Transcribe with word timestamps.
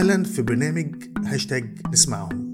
أهلا 0.00 0.24
في 0.24 0.42
برنامج 0.42 0.94
هاشتاج 1.24 1.78
نسمعهم 1.92 2.52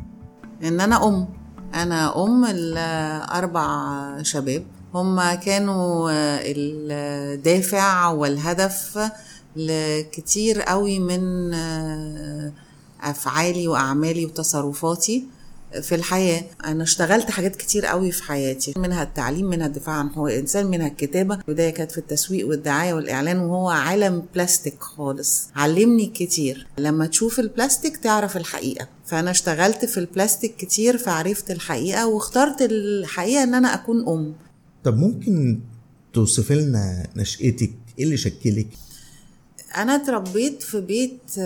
إن 0.63 0.81
أنا 0.81 1.07
أم. 1.07 1.27
أنا 1.73 2.23
أم 2.23 2.45
لأربع 2.45 3.67
شباب. 4.21 4.63
هم 4.93 5.33
كانوا 5.33 6.09
الدافع 6.45 8.07
والهدف 8.09 8.99
لكتير 9.57 10.61
قوي 10.61 10.99
من 10.99 11.53
أفعالي 13.01 13.67
وأعمالي 13.67 14.25
وتصرفاتي 14.25 15.23
في 15.81 15.95
الحياة. 15.95 16.43
أنا 16.65 16.83
اشتغلت 16.83 17.31
حاجات 17.31 17.55
كتير 17.55 17.85
قوي 17.85 18.11
في 18.11 18.23
حياتي 18.23 18.73
منها 18.77 19.03
التعليم 19.03 19.45
منها 19.45 19.67
الدفاع 19.67 19.95
عن 19.95 20.09
حقوق 20.09 20.31
الإنسان 20.31 20.65
منها 20.65 20.87
الكتابة. 20.87 21.35
البداية 21.35 21.69
كانت 21.69 21.91
في 21.91 21.97
التسويق 21.97 22.47
والدعاية 22.47 22.93
والإعلان 22.93 23.39
وهو 23.39 23.69
عالم 23.69 24.23
بلاستيك 24.35 24.83
خالص. 24.83 25.47
علمني 25.55 26.05
كتير. 26.05 26.67
لما 26.77 27.07
تشوف 27.07 27.39
البلاستيك 27.39 27.97
تعرف 27.97 28.37
الحقيقة. 28.37 28.87
فأنا 29.05 29.31
اشتغلت 29.31 29.85
في 29.85 29.97
البلاستيك 29.97 30.55
كتير 30.55 30.97
فعرفت 30.97 31.51
الحقيقة 31.51 32.07
واخترت 32.07 32.61
الحقيقة 32.61 33.43
إن 33.43 33.53
أنا 33.53 33.73
أكون 33.73 34.07
أم. 34.07 34.33
طب 34.83 34.97
ممكن 34.97 35.59
توصفي 36.13 36.55
لنا 36.55 37.07
نشأتك؟ 37.15 37.71
إيه 37.99 38.05
اللي 38.05 38.17
شكلك؟ 38.17 38.67
أنا 39.75 39.95
اتربيت 39.95 40.63
في 40.63 40.81
بيت 40.81 41.39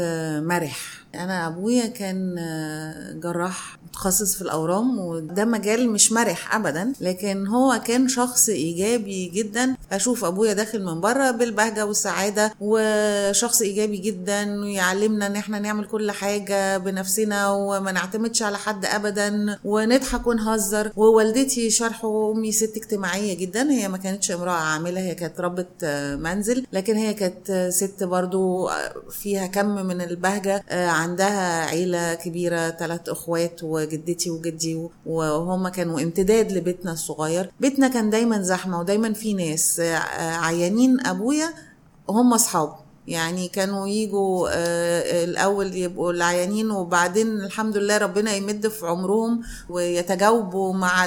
مرح. 0.44 1.01
أنا 1.16 1.48
أبويا 1.48 1.86
كان 1.88 2.36
جراح 3.24 3.78
متخصص 3.88 4.36
في 4.36 4.42
الأورام 4.42 5.00
وده 5.00 5.46
مجال 5.46 5.90
مش 5.90 6.12
مرح 6.12 6.56
ابدا 6.56 6.94
لكن 7.02 7.48
هو 7.48 7.82
كان 7.88 8.08
شخص 8.08 8.50
إيجابي 8.50 9.26
جدا. 9.30 9.76
أشوف 9.92 10.26
أبويا 10.26 10.54
داخل 10.54 10.84
من 10.84 11.02
بره 11.02 11.32
بالبهجة 11.32 11.86
والسعادة 11.86 12.54
وشخص 12.62 13.62
إيجابي 13.62 13.98
جدا 13.98 14.60
ويعلمنا 14.62 15.28
إن 15.28 15.36
إحنا 15.36 15.60
نعمل 15.60 15.86
كل 15.86 16.12
حاجة 16.12 16.78
بنفسنا 16.78 17.50
وما 17.52 17.92
نعتمدش 17.92 18.44
على 18.44 18.58
حد 18.58 18.86
ابدا 18.86 19.58
ونضحك 19.66 20.28
ونهزر. 20.28 20.92
ووالدتي 20.96 21.70
شرحه 21.70 22.32
امي 22.32 22.52
ست 22.52 22.74
اجتماعية 22.78 23.38
جدا 23.38 23.72
هي 23.72 23.88
ما 23.88 23.98
كانتش 23.98 24.32
امرأة 24.32 24.52
عاملة 24.52 25.00
هي 25.02 25.16
كانت 25.16 25.40
ربة 25.42 25.66
منزل 26.16 26.66
لكن 26.74 26.96
هي 26.96 27.14
كانت 27.14 27.68
ست 27.74 28.04
برضو 28.04 28.70
فيها 29.10 29.48
كم 29.48 29.66
من 29.86 30.02
البهجة 30.02 30.64
عندها 31.02 31.66
عيلة 31.66 32.14
كبيرة 32.14 32.70
ثلاث 32.70 33.10
إخوات 33.10 33.64
وجدتي 33.64 34.30
وجدي 34.30 34.88
وهم 35.06 35.68
كانوا 35.68 36.02
امتداد 36.02 36.52
لبيتنا 36.52 36.92
الصغير. 36.92 37.52
بيتنا 37.60 37.88
كان 37.88 38.10
دايما 38.10 38.42
زحمة 38.42 38.80
ودايما 38.80 39.14
في 39.14 39.34
ناس. 39.34 39.80
عيانين 40.20 41.08
أبويا 41.08 41.54
هم 42.10 42.34
اصحابه 42.34 42.76
يعني 43.08 43.48
كانوا 43.48 43.88
يجوا 43.88 44.50
الأول 45.24 45.76
يبقوا 45.76 46.12
العيانين 46.12 46.72
وبعدين 46.72 47.28
الحمد 47.28 47.78
لله 47.78 47.98
ربنا 47.98 48.34
يمد 48.34 48.68
في 48.68 48.88
عمرهم 48.88 49.42
ويتجاوبوا 49.70 50.74
مع 50.74 51.06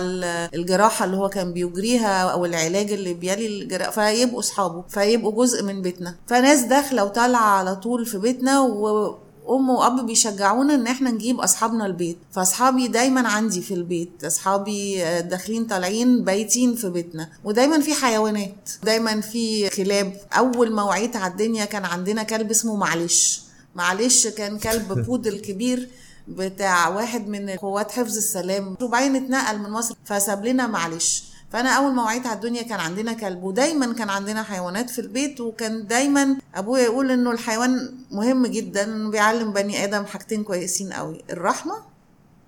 الجراحة 0.55 1.05
اللي 1.05 1.17
هو 1.17 1.29
كان 1.29 1.53
بيجريها 1.53 2.23
أو 2.23 2.45
العلاج 2.45 2.93
اللي 2.93 3.15
بيلي 3.15 3.47
الجراحة. 3.47 3.91
فيبقوا 3.91 4.41
أصحابه 4.41 4.85
فيبقوا 4.89 5.45
جزء 5.45 5.63
من 5.63 5.83
بيتنا. 5.83 6.15
فناس 6.27 6.61
داخلة 6.61 7.05
وطالعة 7.05 7.59
على 7.59 7.77
طول 7.77 8.07
في 8.07 8.19
بيتنا 8.19 8.61
و 8.61 9.17
أم 9.51 9.69
وأب 9.71 10.07
بيشجعونا 10.07 10.75
إن 10.75 10.87
إحنا 10.87 11.11
نجيب 11.11 11.41
أصحابنا 11.41 11.87
البيت. 11.87 12.19
فأصحابي 12.33 12.89
دايما 12.89 13.29
عندي 13.29 13.61
في 13.63 13.75
البيت. 13.75 14.25
أصحابي 14.25 14.99
داخلين 15.21 15.65
طالعين 15.67 16.25
بايتين 16.25 16.75
في 16.75 16.89
بيتنا. 16.91 17.29
ودايما 17.45 17.81
في 17.81 17.95
حيوانات. 17.95 18.71
دايما 18.83 19.21
في 19.21 19.69
كلاب 19.69 20.17
أول 20.33 20.73
ما 20.73 20.83
وعيت 20.83 21.17
على 21.17 21.33
الدنيا 21.33 21.65
كان 21.65 21.85
عندنا 21.85 22.23
كلب 22.23 22.51
اسمه 22.51 22.77
معلش. 22.77 23.41
معلش 23.75 24.27
كان 24.27 24.59
كلب 24.59 24.93
بودل 25.07 25.39
كبير 25.39 25.89
بتاع 26.29 26.89
واحد 26.89 27.29
من 27.29 27.51
قوات 27.51 27.91
حفظ 27.93 28.17
السلام. 28.17 28.77
وبعدين 28.83 29.17
اتنقل 29.17 29.59
من 29.59 29.71
مصر 29.71 29.95
فساب 30.05 30.45
لنا 30.45 30.67
معلش. 30.67 31.25
فانا 31.55 31.71
اول 31.71 31.93
ما 31.93 32.03
وعيت 32.03 32.27
على 32.27 32.37
الدنيا 32.37 32.63
كان 32.63 32.81
عندنا 32.81 33.13
كلب 33.13 33.43
ودايما 33.43 33.93
كان 33.93 34.11
عندنا 34.11 34.43
حيوانات 34.43 34.91
في 34.91 35.01
البيت 35.01 35.41
وكان 35.41 35.87
دايما 35.87 36.37
أبويا 36.55 36.83
يقول 36.83 37.11
إنه 37.11 37.31
الحيوان 37.31 37.95
مهم 38.11 38.47
جدا 38.47 39.11
بيعلم 39.11 39.53
بني 39.53 39.85
آدم 39.85 40.05
حاجتين 40.05 40.45
كويسين 40.45 40.93
قوي 40.93 41.25
الرحمة 41.31 41.75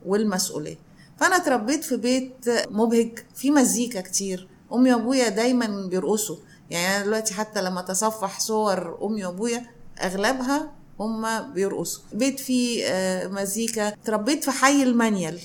والمسؤولية. 0.06 0.76
فأنا 1.20 1.36
اتربيت 1.36 1.84
في 1.84 1.96
بيت 1.96 2.50
مبهج 2.70 3.18
في 3.36 3.50
مزيكا 3.50 4.00
كتير 4.00 4.48
أمي 4.72 4.94
وأبويا 4.94 5.28
دايما 5.28 5.86
بيرقصوا. 5.86 6.36
يعني 6.70 6.96
أنا 6.96 7.04
دلوقتي 7.04 7.34
حتى 7.34 7.62
لما 7.62 7.80
اتصفح 7.80 8.40
صور 8.40 9.06
أمي 9.06 9.24
وأبويا 9.24 9.66
أغلبها 10.02 10.72
هم 11.00 11.52
بيرقصوا. 11.52 12.02
بيت 12.12 12.40
فيه 12.40 12.84
مزيكا. 13.26 13.88
اتربيت 13.88 14.44
في 14.44 14.50
حي 14.50 14.82
المنيل. 14.82 15.41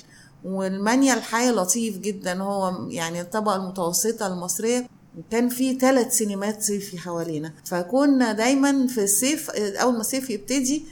والمنيل 0.46 1.22
حي 1.24 1.50
لطيف 1.50 1.98
جدا 1.98 2.42
هو 2.42 2.88
يعني 2.90 3.22
الطبقة 3.22 3.56
المتوسطة 3.56 4.28
المصرية. 4.28 4.88
كان 5.32 5.50
في 5.50 5.80
ثلاث 5.80 6.14
سينمات 6.14 6.64
صيفي 6.64 6.98
حوالينا. 6.98 7.54
فكنا 7.66 8.32
دايما 8.32 8.88
في 8.88 9.04
الصيف 9.04 9.50
أول 9.50 9.94
ما 9.94 10.00
الصيف 10.00 10.30
يبتدي 10.30 10.86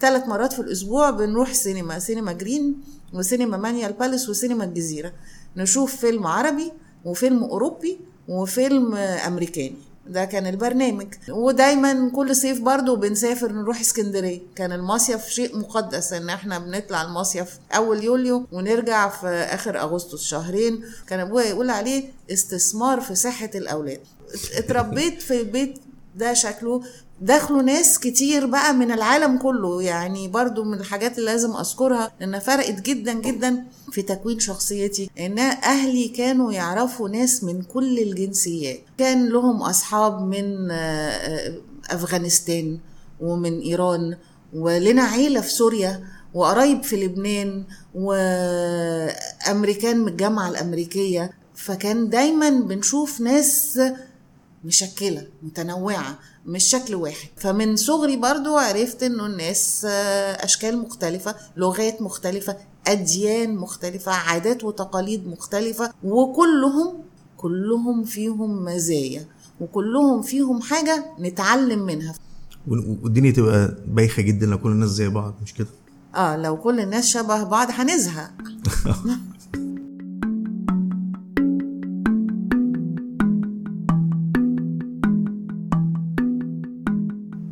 ثلاث 0.00 0.28
مرات 0.28 0.52
في 0.52 0.58
الأسبوع 0.58 1.10
بنروح 1.10 1.52
سينما 1.52 1.98
سينما 1.98 2.32
جرين 2.32 2.80
وسينما 3.14 3.56
منيل 3.56 3.92
بالاس 3.92 4.28
وسينما 4.28 4.64
الجزيرة. 4.64 5.12
نشوف 5.56 5.96
فيلم 5.96 6.26
عربي 6.26 6.72
وفيلم 7.04 7.44
أوروبي 7.44 7.98
وفيلم 8.28 8.94
أمريكاني. 8.94 9.87
ده 10.08 10.24
كان 10.24 10.46
البرنامج. 10.46 11.06
ودايما 11.30 12.10
كل 12.14 12.36
صيف 12.36 12.60
برضو 12.60 12.96
بنسافر 12.96 13.52
نروح 13.52 13.80
اسكندرية. 13.80 14.40
كان 14.56 14.72
المصيف 14.72 15.28
شيء 15.28 15.58
مقدس 15.58 16.12
إن 16.12 16.28
إحنا 16.30 16.58
بنطلع 16.58 17.02
المصيف 17.02 17.58
أول 17.76 18.04
يوليو 18.04 18.46
ونرجع 18.52 19.08
في 19.08 19.26
آخر 19.26 19.80
أغسطس 19.80 20.22
شهرين. 20.22 20.84
كان 21.06 21.20
أبويا 21.20 21.44
يقول 21.46 21.70
عليه 21.70 22.04
استثمار 22.32 23.00
في 23.00 23.14
صحة 23.14 23.50
الأولاد. 23.54 24.00
اتربيت 24.54 25.22
في 25.22 25.42
بيت 25.44 25.78
ده 26.14 26.34
شكله 26.34 26.82
دخلوا 27.20 27.62
ناس 27.62 27.98
كتير 27.98 28.46
بقى 28.46 28.74
من 28.74 28.92
العالم 28.92 29.38
كله 29.38 29.82
يعني 29.82 30.28
برضو 30.28 30.64
من 30.64 30.74
الحاجات 30.80 31.18
اللي 31.18 31.30
لازم 31.30 31.56
أذكرها 31.56 32.10
لانها 32.20 32.38
فرقت 32.38 32.80
جدا 32.80 33.12
جدا 33.12 33.64
في 33.92 34.02
تكوين 34.02 34.38
شخصيتي 34.40 35.10
إن 35.20 35.38
أهلي 35.38 36.08
كانوا 36.08 36.52
يعرفوا 36.52 37.08
ناس 37.08 37.44
من 37.44 37.62
كل 37.62 37.98
الجنسيات. 37.98 38.78
كان 38.98 39.28
لهم 39.28 39.62
أصحاب 39.62 40.22
من 40.22 40.70
أفغانستان 41.90 42.78
ومن 43.20 43.60
إيران 43.60 44.16
ولنا 44.54 45.02
عيلة 45.02 45.40
في 45.40 45.50
سوريا 45.50 46.04
وقرايب 46.34 46.82
في 46.82 47.04
لبنان 47.06 47.64
وأمريكان 49.48 49.98
من 49.98 50.08
الجامعة 50.08 50.48
الأمريكية. 50.48 51.30
فكان 51.54 52.08
دايما 52.08 52.50
بنشوف 52.50 53.20
ناس 53.20 53.80
مشكلة 54.64 55.26
متنوعة 55.42 56.18
مش 56.46 56.64
شكل 56.64 56.94
واحد. 56.94 57.28
فمن 57.36 57.76
صغري 57.76 58.16
برضو 58.16 58.56
عرفت 58.56 59.02
إنه 59.02 59.26
الناس 59.26 59.86
آه، 59.90 60.44
أشكال 60.44 60.78
مختلفة 60.78 61.34
لغات 61.56 62.02
مختلفة 62.02 62.56
أديان 62.86 63.56
مختلفة 63.56 64.12
عادات 64.12 64.64
وتقاليد 64.64 65.26
مختلفة 65.26 65.92
وكلهم 66.04 66.94
كلهم 67.36 68.04
فيهم 68.04 68.64
مزايا 68.64 69.26
وكلهم 69.60 70.22
فيهم 70.22 70.60
حاجة 70.62 71.04
نتعلم 71.20 71.78
منها. 71.78 72.14
والدنيا 72.68 73.30
تبقى 73.30 73.74
بايخة 73.86 74.22
جدا 74.22 74.46
لو 74.46 74.58
كل 74.58 74.70
الناس 74.70 74.88
زي 74.88 75.08
بعض 75.08 75.34
مش 75.42 75.54
كده؟ 75.54 75.66
آه 76.14 76.36
لو 76.36 76.56
كل 76.56 76.80
الناس 76.80 77.06
شبه 77.06 77.42
بعض 77.42 77.68
هنزهق. 77.70 78.30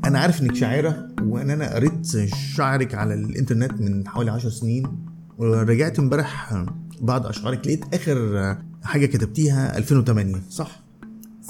أنا 0.07 0.19
عارف 0.19 0.43
إنك 0.43 0.55
شاعرة 0.55 1.09
وإن 1.23 1.51
أنا 1.51 1.75
قريت 1.75 2.07
شعرك 2.55 2.95
على 2.95 3.15
الإنترنت 3.15 3.81
من 3.81 4.09
حوالي 4.09 4.31
عشر 4.31 4.51
سنين 4.51 5.07
ورجعت 5.39 5.99
امبارح 5.99 6.65
بعض 7.01 7.27
أشعارك 7.27 7.67
لقيت 7.67 7.95
آخر 7.95 8.57
حاجة 8.85 9.07
كتبتيها 9.07 9.79
2008 9.79 10.43
صح؟ 10.51 10.81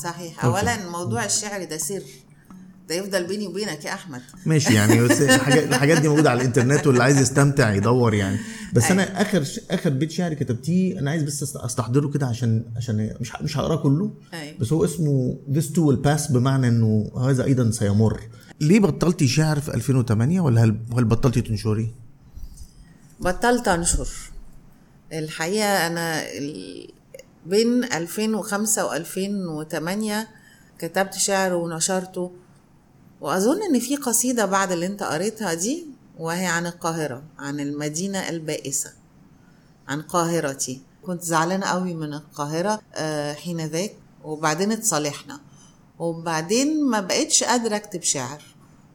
صحيح. 0.03 0.45
اولا 0.45 0.91
موضوع 0.91 1.25
الشعر 1.25 1.65
ده 1.65 1.77
سر. 1.77 2.03
ده 2.89 2.95
يفضل 2.95 3.27
بيني 3.27 3.47
وبينك 3.47 3.85
يا 3.85 3.93
أحمد. 3.95 4.21
ماشي 4.47 4.75
يعني 4.75 5.03
بس 5.03 5.23
الحاجات, 5.23 5.65
الحاجات 5.69 6.01
دي 6.01 6.09
موجودة 6.09 6.31
على 6.31 6.41
الإنترنت 6.41 6.87
واللي 6.87 7.03
عايز 7.03 7.19
يستمتع 7.21 7.75
يدور 7.75 8.15
يعني. 8.15 8.39
بس 8.73 8.83
أيوة. 8.85 8.93
أنا 9.03 9.23
اخر 9.23 9.45
آخر 9.71 9.91
بيت 9.91 10.11
شعر 10.11 10.35
كتبتيه 10.35 10.99
أنا 10.99 11.11
عايز 11.11 11.23
بس 11.23 11.57
أستحضره 11.57 12.09
كده 12.09 12.27
عشان 12.27 12.65
عشان 12.77 13.15
مش 13.21 13.33
مش 13.43 13.57
هقراه 13.59 13.77
كله. 13.77 14.11
أيوة. 14.35 14.59
بس 14.59 14.73
هو 14.73 14.85
اسمه 14.85 15.39
this 15.53 15.65
too 15.65 15.81
will 15.93 16.07
pass 16.07 16.33
بمعنى 16.33 16.69
إنه 16.69 17.11
هذا 17.21 17.45
أيضا 17.45 17.71
سيمر. 17.71 18.21
ليه 18.61 18.81
بطلتي 18.81 19.29
شعر 19.29 19.61
في 19.61 19.75
2008 19.75 20.41
ولا 20.41 20.65
هل 20.65 20.77
هل 20.97 21.05
بطلتي 21.05 21.41
تنشري؟ 21.41 21.91
بطلت 23.21 23.69
أنشر. 23.69 24.09
الحقيقة 25.13 25.87
أنا 25.87 26.23
ال- 26.39 26.89
بين 27.47 27.85
2005 27.85 28.89
و2008 29.05 30.27
كتبت 30.79 31.15
شعر 31.15 31.53
ونشرته. 31.55 32.33
وأظن 33.21 33.63
إن 33.63 33.79
في 33.81 33.97
قصيدة 33.97 34.45
بعد 34.47 34.73
اللي 34.73 34.87
أنت 34.87 35.03
قريتها 35.03 35.55
دي 35.55 35.87
وهي 36.19 36.47
عن 36.47 36.67
القاهرة 36.67 37.23
عن 37.39 37.61
المدينة 37.61 38.29
البائسة 38.29 38.93
عن 39.89 40.03
قاهرتي. 40.03 40.81
كنت 41.07 41.23
زعلانة 41.23 41.67
قوي 41.67 41.95
من 41.95 42.15
القاهرة 42.15 42.81
آه، 42.95 43.33
حين 43.33 43.61
ذاك 43.67 43.97
وبعدين 44.25 44.73
اتصالحنا. 44.73 45.41
وبعدين 45.99 46.85
ما 46.85 47.01
بقتش 47.01 47.45
قادرة 47.45 47.77
أكتب 47.77 48.03
شعر 48.03 48.43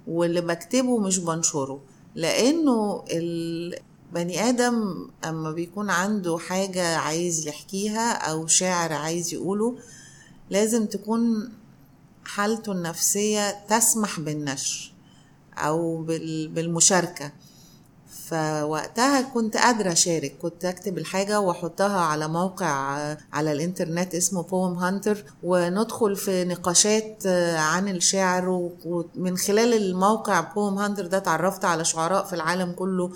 واللي 0.07 0.41
بكتبه 0.41 0.97
مش 0.97 1.17
بنشره 1.17 1.81
لأنه 2.15 3.03
البني 3.11 4.49
آدم 4.49 5.07
أما 5.25 5.51
بيكون 5.51 5.89
عنده 5.89 6.37
حاجة 6.37 6.95
عايز 6.97 7.47
يحكيها 7.47 8.11
أو 8.13 8.47
شعر 8.47 8.93
عايز 8.93 9.33
يقوله 9.33 9.77
لازم 10.49 10.85
تكون 10.85 11.51
حالته 12.35 12.71
النفسية 12.71 13.51
تسمح 13.69 14.19
بالنشر 14.19 14.91
أو 15.57 15.97
بال- 16.03 16.47
بالمشاركة. 16.47 17.31
فوقتها 18.29 19.21
كنت 19.21 19.57
قادرة 19.57 19.91
أشارك 19.91 20.35
كنت 20.41 20.65
أكتب 20.65 20.97
الحاجة 20.97 21.39
وأحطها 21.39 21.99
على 22.01 22.27
موقع 22.27 22.67
على 23.33 23.51
الإنترنت 23.51 24.15
اسمه 24.15 24.43
Poem 24.43 24.73
Hunter 24.73 25.23
وندخل 25.43 26.15
في 26.15 26.43
نقاشات 26.45 27.27
عن 27.57 27.87
الشعر 27.89 28.49
ومن 28.85 29.37
خلال 29.37 29.73
الموقع 29.73 30.39
Poem 30.39 30.77
Hunter 30.77 31.07
ده 31.07 31.17
اتعرفت 31.17 31.65
على 31.65 31.85
شعراء 31.85 32.25
في 32.25 32.33
العالم 32.33 32.71
كله 32.71 33.11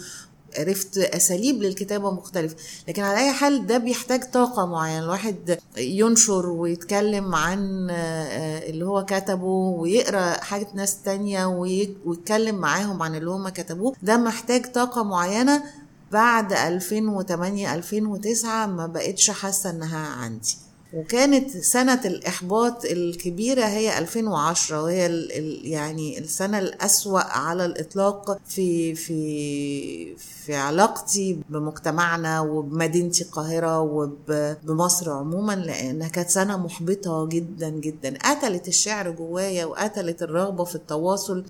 عرفت 0.59 0.97
أساليب 0.97 1.61
للكتابة 1.63 2.11
مختلفة 2.11 2.55
لكن 2.87 3.03
على 3.03 3.17
أي 3.17 3.31
حال 3.33 3.67
ده 3.67 3.77
بيحتاج 3.77 4.31
طاقة 4.31 4.65
معينة 4.65 5.03
الواحد 5.03 5.59
ينشر 5.77 6.49
ويتكلم 6.49 7.35
عن 7.35 7.87
آه، 7.91 8.69
اللي 8.69 8.85
هو 8.85 9.05
كتبه 9.05 9.45
ويقرأ 9.45 10.43
حاجة 10.43 10.67
ناس 10.73 11.01
تانية 11.01 11.45
وي- 11.45 11.97
ويتكلم 12.05 12.55
معاهم 12.55 13.03
عن 13.03 13.15
اللي 13.15 13.29
هم 13.29 13.49
كتبوه 13.49 13.93
ده 14.03 14.17
محتاج 14.17 14.71
طاقة 14.71 15.03
معينة. 15.03 15.63
بعد 16.11 16.53
2008 16.53 17.75
2009 17.75 18.65
ما 18.65 18.87
بقتش 18.87 19.29
حاسة 19.31 19.69
إنها 19.69 20.07
عندي. 20.07 20.57
وكانت 20.93 21.57
سنة 21.57 22.01
الإحباط 22.05 22.85
الكبيرة 22.85 23.65
هي 23.65 23.97
2010 23.97 24.83
وهي 24.83 25.05
ال 25.05 25.31
ال 25.31 25.67
يعني 25.67 26.19
السنة 26.19 26.59
الأسوأ 26.59 27.19
على 27.19 27.65
الإطلاق 27.65 28.37
في 28.47 28.95
في 28.95 30.15
في 30.15 30.55
علاقتي 30.55 31.39
بمجتمعنا 31.49 32.41
وبمدينتي 32.41 33.23
القاهرة 33.23 33.79
وبمصر 33.81 35.11
عموما 35.11 35.55
لأنها 35.55 36.07
كانت 36.07 36.29
سنة 36.29 36.57
محبطة 36.57 37.25
جدا 37.27 37.69
جدا. 37.69 38.17
قتلت 38.23 38.67
الشعر 38.67 39.11
جوايا 39.11 39.65
وقتلت 39.65 40.21
الرغبة 40.23 40.63
في 40.63 40.75
التواصل 40.75 41.45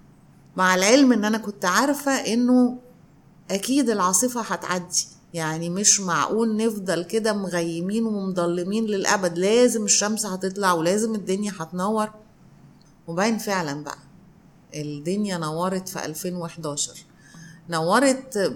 مع 0.57 0.75
العلم 0.75 1.13
إن 1.13 1.25
أنا 1.25 1.37
كنت 1.37 1.65
عارفة 1.65 2.11
إنه 2.11 2.77
أكيد 3.51 3.89
العاصفة 3.89 4.41
هتعدي. 4.41 5.07
يعني 5.35 5.69
مش 5.69 6.01
معقول 6.01 6.57
نفضل 6.57 7.03
كده 7.03 7.33
مغيمين 7.33 8.05
ومضلمين 8.05 8.85
للأبد. 8.85 9.37
لازم 9.37 9.83
الشمس 9.85 10.25
هتطلع 10.25 10.73
ولازم 10.73 11.15
الدنيا 11.15 11.51
هتنور. 11.59 12.09
وباين 13.07 13.37
فعلا 13.37 13.83
بقى 13.83 13.97
الدنيا 14.75 15.37
نورت 15.37 15.89
في 15.89 16.05
2011 16.05 16.93
نورت 17.69 18.53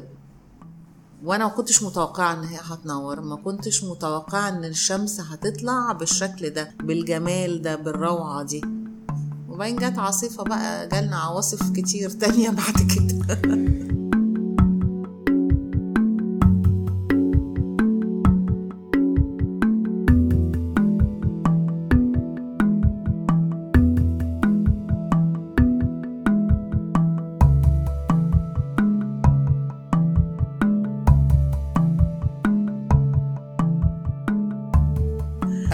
وأنا 1.24 1.44
ما 1.44 1.50
كنتش 1.52 1.84
متوقعة 1.84 2.34
إن 2.34 2.44
هي 2.44 2.60
هتنور 2.62 3.22
ما 3.22 3.36
كنتش 3.36 3.84
متوقعة 3.84 4.50
إن 4.50 4.66
الشمس 4.66 5.22
هتطلع 5.22 5.92
بالشكل 5.92 6.50
ده 6.50 6.72
بالجمال 6.84 7.62
ده 7.62 7.76
بالروعة 7.76 8.44
دي. 8.44 8.62
وبعدين 9.50 9.76
جت 9.76 10.00
عاصفة 10.00 10.44
بقى 10.44 10.88
جالنا 10.88 11.18
عواصف 11.18 11.72
كتير 11.72 12.10
تانية 12.10 12.50
بعد 12.50 12.76
كده. 12.96 13.42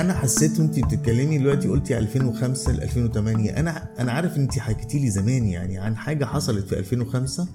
أنا 0.05 0.13
حسيت 0.13 0.59
وانت 0.59 0.79
بتتكلمي 0.79 1.37
دلوقتي 1.37 1.67
قلتي 1.67 1.97
2005 1.97 2.71
ل 2.71 2.81
2008 2.83 3.57
أنا 3.59 3.89
أنا 3.99 4.11
عارف 4.11 4.37
إن 4.37 4.41
انت 4.41 4.59
حكيتي 4.59 4.99
لي 4.99 5.09
زمان 5.09 5.45
يعني 5.47 5.77
عن 5.77 5.97
حاجة 5.97 6.25
حصلت 6.25 6.67
في 6.67 6.79
2005 6.79 7.47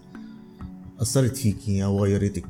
أثرت 1.01 1.37
فيكي 1.37 1.85
أو 1.85 2.05
غيرتك. 2.05 2.45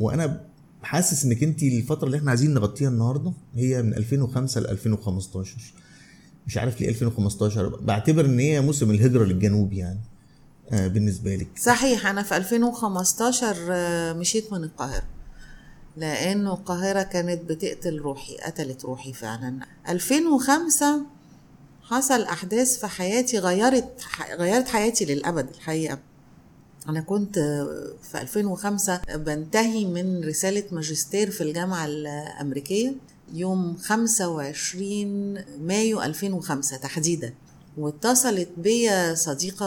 وأنا 0.00 0.40
حاسس 0.82 1.24
إنك 1.24 1.42
انت 1.42 1.62
الفترة 1.62 2.06
اللي 2.06 2.16
إحنا 2.16 2.30
عايزين 2.30 2.54
نغطيها 2.54 2.88
النهارده 2.88 3.32
هي 3.54 3.82
من 3.82 3.94
2005 3.94 4.60
ل 4.60 4.66
2015 4.66 5.56
مش 6.46 6.58
عارف 6.58 6.80
ليه 6.80 6.88
2015 6.88 7.68
بعتبر 7.68 8.24
إن 8.24 8.38
هي 8.38 8.60
موسم 8.60 8.90
الهجرة 8.90 9.24
للجنوب 9.24 9.72
يعني 9.72 10.00
آه 10.72 10.86
بالنسبة 10.88 11.36
لك. 11.36 11.48
صحيح 11.58 12.06
أنا 12.06 12.22
في 12.22 12.36
2015 12.36 13.56
آه، 13.70 14.12
مشيت 14.12 14.52
من 14.52 14.64
القاهرة. 14.64 15.04
لأنه 15.96 16.54
القاهرة 16.54 17.02
كانت 17.02 17.50
بتقتل 17.50 17.98
روحي 17.98 18.36
قتلت 18.36 18.84
روحي 18.84 19.12
فعلا. 19.12 19.58
2005 19.88 21.00
حصل 21.82 22.22
أحداث 22.22 22.78
في 22.78 22.86
حياتي 22.86 23.38
غيرت 23.38 24.02
غيرت 24.38 24.68
حياتي 24.68 25.04
للأبد 25.04 25.48
الحقيقة. 25.48 25.98
أنا 26.88 27.00
كنت 27.00 27.38
في 28.02 28.20
2005 28.20 29.00
بنتهي 29.14 29.84
من 29.84 30.24
رسالة 30.24 30.64
ماجستير 30.72 31.30
في 31.30 31.40
الجامعة 31.40 31.86
الأمريكية 31.86 32.94
يوم 33.32 33.76
25 33.76 35.38
مايو 35.60 36.02
2005 36.02 36.76
تحديدا. 36.76 37.34
واتصلت 37.76 38.48
بيا 38.56 39.14
صديقة 39.14 39.66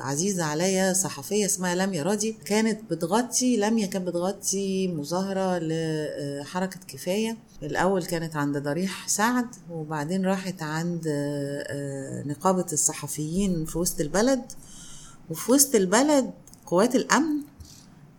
عزيزة 0.00 0.44
عليا 0.44 0.92
صحفية 0.92 1.46
اسمها 1.46 1.74
لميا 1.74 2.02
راضي. 2.02 2.36
كانت 2.44 2.90
بتغطي 2.90 3.56
لميا 3.56 3.86
كانت 3.86 4.08
بتغطي 4.08 4.88
مظاهرة 4.88 5.58
لحركة 5.58 6.80
كفاية. 6.88 7.36
الأول 7.62 8.04
كانت 8.04 8.36
عند 8.36 8.58
ضريح 8.58 9.08
سعد 9.08 9.46
وبعدين 9.70 10.26
راحت 10.26 10.62
عند 10.62 11.08
نقابة 12.26 12.66
الصحفيين 12.72 13.64
في 13.64 13.78
وسط 13.78 14.00
البلد. 14.00 14.42
وفي 15.30 15.52
وسط 15.52 15.74
البلد 15.74 16.30
قوات 16.66 16.96
الأمن 16.96 17.36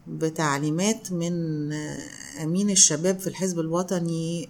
بتعليمات 0.08 1.12
من 1.12 1.74
أمين 2.44 2.70
الشباب 2.70 3.20
في 3.20 3.28
الحزب 3.28 3.60
الوطني 3.60 4.50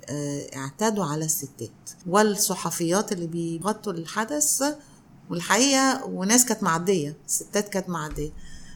اعتادوا 0.56 1.06
على 1.06 1.26
الستات 1.26 1.70
والصحفيات 2.08 3.12
اللي 3.12 3.28
بيغطوا 3.28 3.94
الحدث 3.94 4.64
والحقيقة 5.30 6.06
وناس 6.06 6.46
كانت 6.46 6.64
معدية 6.64 7.18
الستات 7.28 7.70
كانت 7.70 7.90
معدية. 7.90 8.30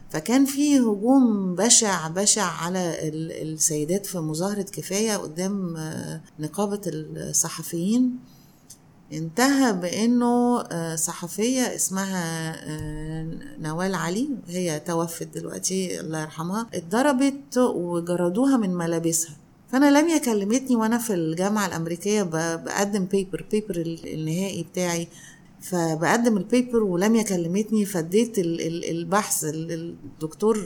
فكان 0.10 0.46
في 0.46 0.80
هجوم 0.80 1.56
بشع 1.56 2.08
بشع 2.08 2.44
على 2.44 3.10
السيدات 3.44 4.06
في 4.06 4.20
مظاهرة 4.20 4.62
كفاية 4.62 5.18
قدام 5.18 5.78
نقابة 6.40 6.82
الصحفيين. 6.88 8.20
انتهى 9.13 9.74
بأنه 9.74 10.63
صحفية 10.96 11.75
اسمها 11.75 12.56
نوال 13.60 13.96
علي 13.96 14.30
هي 14.48 14.80
توفت 14.80 15.27
دلوقتي 15.38 16.00
الله 16.00 16.22
يرحمها 16.22 16.68
اتضربت 16.74 17.58
وجردوها 17.58 18.58
من 18.58 18.75
ملابسها. 18.75 19.36
فأنا 19.72 20.00
لميا 20.00 20.18
كلمتني 20.18 20.75
وأنا 20.75 20.98
في 20.98 21.13
الجامعة 21.13 21.68
الأمريكية 21.68 22.24
بقدم 22.24 23.06
بيبر 23.06 23.46
بيبر 23.51 23.75
النهائي 24.06 24.63
بتاعي. 24.63 25.08
فبقدم 25.62 26.38
البيبر 26.38 26.84
ولميا 26.84 27.24
كلمتني 27.24 27.86
فديت 27.86 28.39
البحث 28.39 29.44
الدكتور 29.44 30.58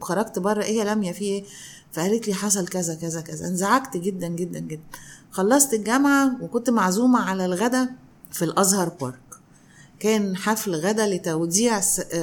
خرجت 0.00 0.38
بره 0.38 0.62
إيه 0.62 0.78
يا 0.78 0.94
لميا 0.94 1.12
في 1.12 1.24
إيه 1.24 1.44
فقالت 1.92 2.28
لي 2.28 2.34
حصل 2.34 2.68
كذا 2.68 2.94
كذا 2.94 3.20
كذا. 3.20 3.46
انزعجت 3.48 3.96
جدا 3.96 4.28
جدا 4.28 4.58
جدا. 4.58 4.82
خلصت 5.30 5.74
الجامعة 5.74 6.42
وكنت 6.42 6.70
معزومة 6.70 7.20
على 7.20 7.44
الغدا 7.44 7.88
في 8.32 8.44
الأزهر 8.44 8.88
بارك. 8.88 9.20
كان 10.00 10.36
حفل 10.36 10.74
غدا 10.74 11.06
لتوديع 11.06 11.80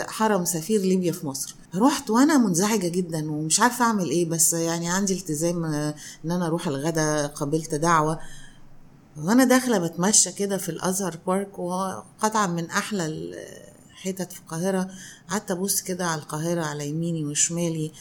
حرم 0.07 0.45
سفير 0.45 0.81
ليبيا 0.81 1.11
في 1.11 1.27
مصر. 1.27 1.55
رحت 1.75 2.09
وأنا 2.09 2.37
منزعجة 2.37 2.87
جدا 2.87 3.31
ومش 3.31 3.59
عارفة 3.59 3.85
أعمل 3.85 4.09
إيه 4.09 4.25
بس 4.29 4.53
يعني 4.53 4.89
عندي 4.89 5.13
التزام 5.13 5.65
إن 5.65 6.31
أنا 6.31 6.47
أروح 6.47 6.67
الغدا 6.67 7.27
قبلت 7.27 7.75
دعوة. 7.75 8.19
وأنا 9.17 9.43
داخلة 9.43 9.77
بتمشى 9.77 10.31
كده 10.31 10.57
في 10.57 10.69
الأزهر 10.69 11.17
بارك 11.27 11.59
وهو 11.59 12.03
قطعا 12.21 12.47
من 12.47 12.69
أحلى 12.69 13.05
الحتت 13.05 14.31
في 14.31 14.39
القاهرة. 14.39 14.89
قعدت 15.29 15.51
أبص 15.51 15.81
كده 15.81 16.05
على 16.05 16.21
القاهرة 16.21 16.65
على 16.65 16.89
يميني 16.89 17.25
وشمالي. 17.25 17.91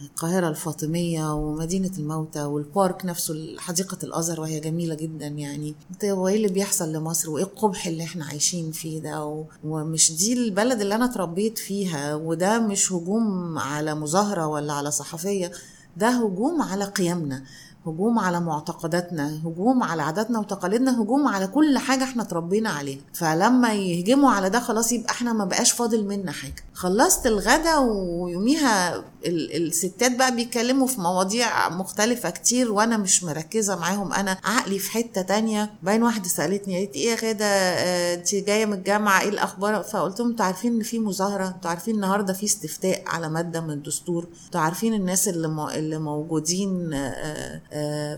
القاهرة 0.00 0.48
الفاطمية 0.48 1.34
ومدينة 1.34 1.90
الموتى 1.98 2.42
والبارك 2.42 3.04
نفسه 3.04 3.54
حديقة 3.58 3.98
الأزهر 4.02 4.40
وهي 4.40 4.60
جميلة 4.60 4.94
جدا 4.94 5.26
يعني. 5.26 5.74
وإيه 6.04 6.36
اللي 6.36 6.48
بيحصل 6.48 6.92
لمصر؟ 6.92 7.30
وإيه 7.30 7.44
القبح 7.44 7.86
اللي 7.86 8.04
إحنا 8.04 8.24
عايشين 8.24 8.72
فيه 8.72 9.00
ده؟ 9.00 9.44
ومش 9.64 10.12
دي 10.12 10.32
البلد 10.32 10.80
اللي 10.80 10.94
أنا 10.94 11.04
اتربيت 11.04 11.58
فيها؟ 11.58 12.14
وده 12.14 12.58
مش 12.58 12.92
هجوم 12.92 13.58
على 13.58 13.94
مظاهرة 13.94 14.46
ولا 14.46 14.72
على 14.72 14.90
صحفية 14.90 15.52
ده 15.96 16.08
هجوم 16.08 16.62
على 16.62 16.84
قيمنا 16.84 17.42
هجوم 17.86 18.18
على 18.18 18.40
معتقداتنا 18.40 19.40
هجوم 19.44 19.82
على 19.82 20.02
عاداتنا 20.02 20.38
وتقاليدنا 20.38 21.02
هجوم 21.02 21.28
على 21.28 21.46
كل 21.46 21.78
حاجة 21.78 22.04
إحنا 22.04 22.22
اتربينا 22.22 22.70
عليها. 22.70 23.00
فلما 23.14 23.74
يهجموا 23.74 24.30
على 24.30 24.50
ده 24.50 24.60
خلاص 24.60 24.92
يبقى 24.92 25.10
إحنا 25.10 25.32
ما 25.32 25.44
بقاش 25.44 25.72
فاضل 25.72 26.04
منا 26.04 26.32
حاجة. 26.32 26.64
خلصت 26.74 27.26
الغدا 27.26 27.78
ويوميها 27.78 29.04
الستات 29.26 30.16
بقى 30.16 30.36
بيتكلموا 30.36 30.86
في 30.86 31.00
مواضيع 31.00 31.68
مختلفة 31.68 32.30
كتير 32.30 32.72
وأنا 32.72 32.96
مش 32.96 33.24
مركزة 33.24 33.76
معاهم. 33.76 34.12
أنا 34.12 34.38
عقلي 34.44 34.78
في 34.78 34.90
حتة 34.90 35.22
تانية. 35.22 35.70
باين 35.82 36.02
واحدة 36.02 36.28
سألتني 36.28 36.78
قالت 36.78 36.94
إيه 36.96 37.10
يا 37.10 37.14
غادة 37.16 37.46
أنت 38.14 38.34
جاية 38.34 38.66
من 38.66 38.72
الجامعة 38.72 39.20
إيه 39.22 39.28
الأخبار؟ 39.28 39.82
فقلت 39.82 40.20
لهم 40.20 40.30
أنتوا 40.30 40.44
عارفين 40.44 40.72
إن 40.74 40.82
في 40.82 40.98
مظاهرة 40.98 41.48
أنتوا 41.48 41.70
عارفين 41.70 41.94
النهاردة 41.94 42.32
في 42.32 42.46
استفتاء 42.46 43.02
على 43.06 43.28
مادة 43.28 43.60
من 43.60 43.70
الدستور 43.70 44.26
أنتوا 44.46 44.60
عارفين 44.60 44.94
الناس 44.94 45.28
اللي 45.28 45.46
اللي 45.74 45.98
موجودين 45.98 46.90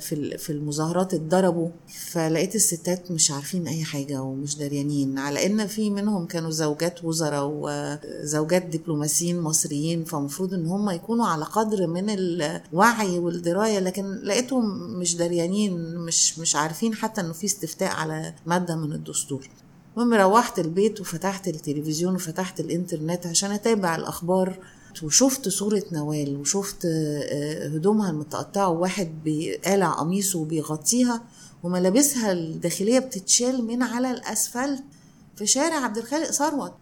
في 0.00 0.34
في 0.38 0.50
المظاهرات 0.50 1.14
اتضربوا. 1.14 1.68
فلقيت 2.10 2.54
الستات 2.54 3.10
مش 3.10 3.30
عارفين 3.30 3.66
أي 3.68 3.84
حاجة 3.84 4.22
ومش 4.22 4.56
دريانين. 4.56 5.18
على 5.18 5.46
إن 5.46 5.66
في 5.66 5.90
منهم 5.90 6.26
كانوا 6.26 6.50
زوجات 6.50 7.04
وزراء 7.04 7.50
وزوجات 7.54 8.62
دبلوماسيين 8.66 9.40
مصريين 9.40 10.04
فمفروض 10.04 10.54
إن 10.54 10.66
هم 10.66 10.88
يكونوا 10.98 11.26
على 11.26 11.44
قدر 11.44 11.86
من 11.86 12.04
الوعي 12.10 13.18
والدراية 13.18 13.78
لكن 13.78 14.20
لقيتهم 14.22 14.64
مش 14.98 15.16
دريانين 15.16 15.94
مش 15.96 16.38
مش 16.38 16.56
عارفين 16.56 16.94
حتى 16.94 17.20
إنه 17.20 17.32
في 17.32 17.46
استفتاء 17.46 17.90
على 17.94 18.34
مادة 18.46 18.76
من 18.76 18.92
الدستور. 18.92 19.48
المهم 19.96 20.14
روحت 20.14 20.58
البيت 20.58 21.00
وفتحت 21.00 21.48
التلفزيون 21.48 22.14
وفتحت 22.14 22.60
الإنترنت 22.60 23.26
عشان 23.26 23.50
أتابع 23.50 23.96
الأخبار 23.96 24.58
وشفت 25.02 25.48
صورة 25.48 25.82
نوال 25.92 26.36
وشفت 26.36 26.86
هدومها 27.74 28.10
المتقطعة 28.10 28.68
وواحد 28.68 29.08
قالع 29.24 29.90
قميصه 29.90 30.38
وبيغطيها 30.38 31.22
وملابسها 31.62 32.32
الداخلية 32.32 32.98
بتتشال 32.98 33.64
من 33.64 33.82
على 33.82 34.10
الأسفلت 34.10 34.82
في 35.36 35.46
شارع 35.46 35.76
عبد 35.76 35.98
الخالق 35.98 36.30
ثروت. 36.30 36.72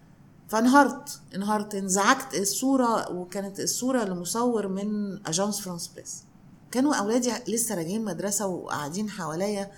فانهارت 0.48 1.20
انهارت 1.34 1.74
انزعجت 1.74 2.34
الصورة 2.34 3.12
وكانت 3.12 3.60
الصورة 3.60 4.04
لمصور 4.04 4.68
من 4.68 5.18
Agence 5.26 5.60
France-Presse 5.60 6.22
كانوا 6.70 6.94
أولادي 6.94 7.32
لسه 7.48 7.74
راجعين 7.74 8.04
مدرسة 8.04 8.46
وقاعدين 8.46 9.10
حواليا 9.10 9.70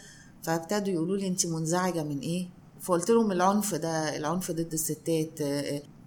فابتدوا 0.43 0.95
يقولوا 0.95 1.17
لي 1.17 1.27
انت 1.29 1.47
منزعجة 1.47 2.03
من 2.03 2.19
إيه؟ 2.19 2.49
فقلت 2.81 3.11
لهم 3.11 3.33
العنف 3.33 3.75
ده 3.75 4.17
العنف 4.17 4.51
ضد 4.51 4.73
الستات. 4.73 5.39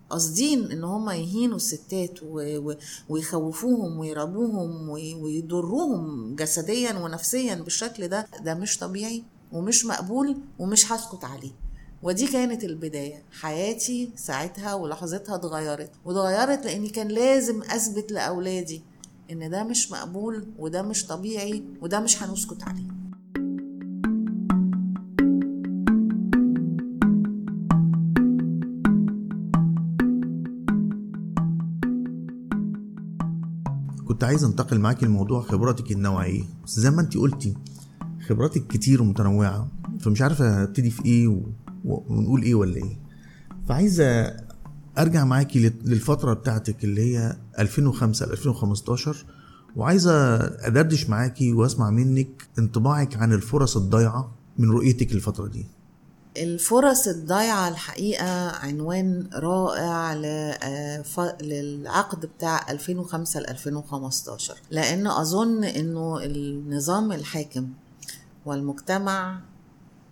قاصدين 0.10 0.72
إن 0.72 0.84
هم 0.84 1.10
يهينوا 1.10 1.56
الستات 1.56 2.20
ويخوفوهم 3.10 4.00
ويرعبوهم 4.00 4.89
ويضروهم 4.89 6.36
جسديا 6.36 6.94
ونفسيا 7.00 7.56
بالشكل 7.56 8.08
ده. 8.08 8.27
ده 8.44 8.53
مش 8.53 8.77
طبيعي 8.77 9.24
ومش 9.51 9.86
مقبول 9.86 10.38
ومش 10.60 10.91
هسكت 10.91 11.24
عليه. 11.24 11.51
ودي 12.03 12.27
كانت 12.27 12.63
البداية 12.63 13.24
حياتي 13.41 14.10
ساعتها 14.15 14.74
ولحظتها 14.74 15.36
اتغيرت 15.36 15.91
واتغيرت 16.05 16.65
لأني 16.65 16.89
كان 16.89 17.08
لازم 17.08 17.62
أثبت 17.62 18.12
لأولادي 18.12 18.81
إن 19.31 19.50
ده 19.50 19.63
مش 19.63 19.91
مقبول 19.91 20.46
وده 20.60 20.81
مش 20.81 21.05
طبيعي 21.05 21.63
وده 21.81 22.00
مش 22.00 22.24
هنسكت 22.24 22.63
عليه 22.63 22.88
كنت 34.08 34.24
عايز 34.24 34.43
انتقل 34.43 34.79
معاكي 34.79 35.05
لموضوع 35.05 35.41
خبراتك 35.41 35.91
النوعية 35.91 36.43
بس 36.65 36.79
زي 36.79 36.91
ما 36.91 37.01
انت 37.01 37.17
قلتي 37.17 37.55
خبراتك 38.27 38.67
كتير 38.67 39.01
ومتنوعة 39.01 39.67
فمش 40.00 40.22
عارفة 40.22 40.63
ابتدي 40.63 40.89
في 40.91 41.05
إيه. 41.05 41.41
ونقول 41.85 42.41
إيه 42.43 42.55
ولا 42.55 42.75
إيه. 42.75 43.00
فعايزة 43.69 44.38
أرجع 44.97 45.25
معاكي 45.25 45.59
للفترة 45.83 46.33
بتاعتك 46.33 46.83
اللي 46.83 47.15
هي 47.17 47.38
2005 47.59 48.25
ل 48.25 48.31
2015 48.31 49.25
وعايزة 49.75 50.35
أدردش 50.67 51.09
معاكي 51.09 51.53
وأسمع 51.53 51.89
منك 51.89 52.47
انطباعك 52.59 53.17
عن 53.17 53.33
الفرص 53.33 53.77
الضايعة 53.77 54.31
من 54.57 54.69
رؤيتك 54.71 55.13
للفترة 55.13 55.47
دي. 55.47 55.65
الفرص 56.38 57.07
الضايعة 57.07 57.67
الحقيقة 57.69 58.50
عنوان 58.50 59.29
رائع 59.33 60.13
للعقد 61.41 62.25
بتاع 62.25 62.71
2005 62.71 63.39
ل 63.39 63.45
2015 63.45 64.55
لأن 64.71 65.07
أظن 65.07 65.63
أنه 65.63 66.23
النظام 66.23 67.11
الحاكم 67.11 67.69
والمجتمع 68.45 69.39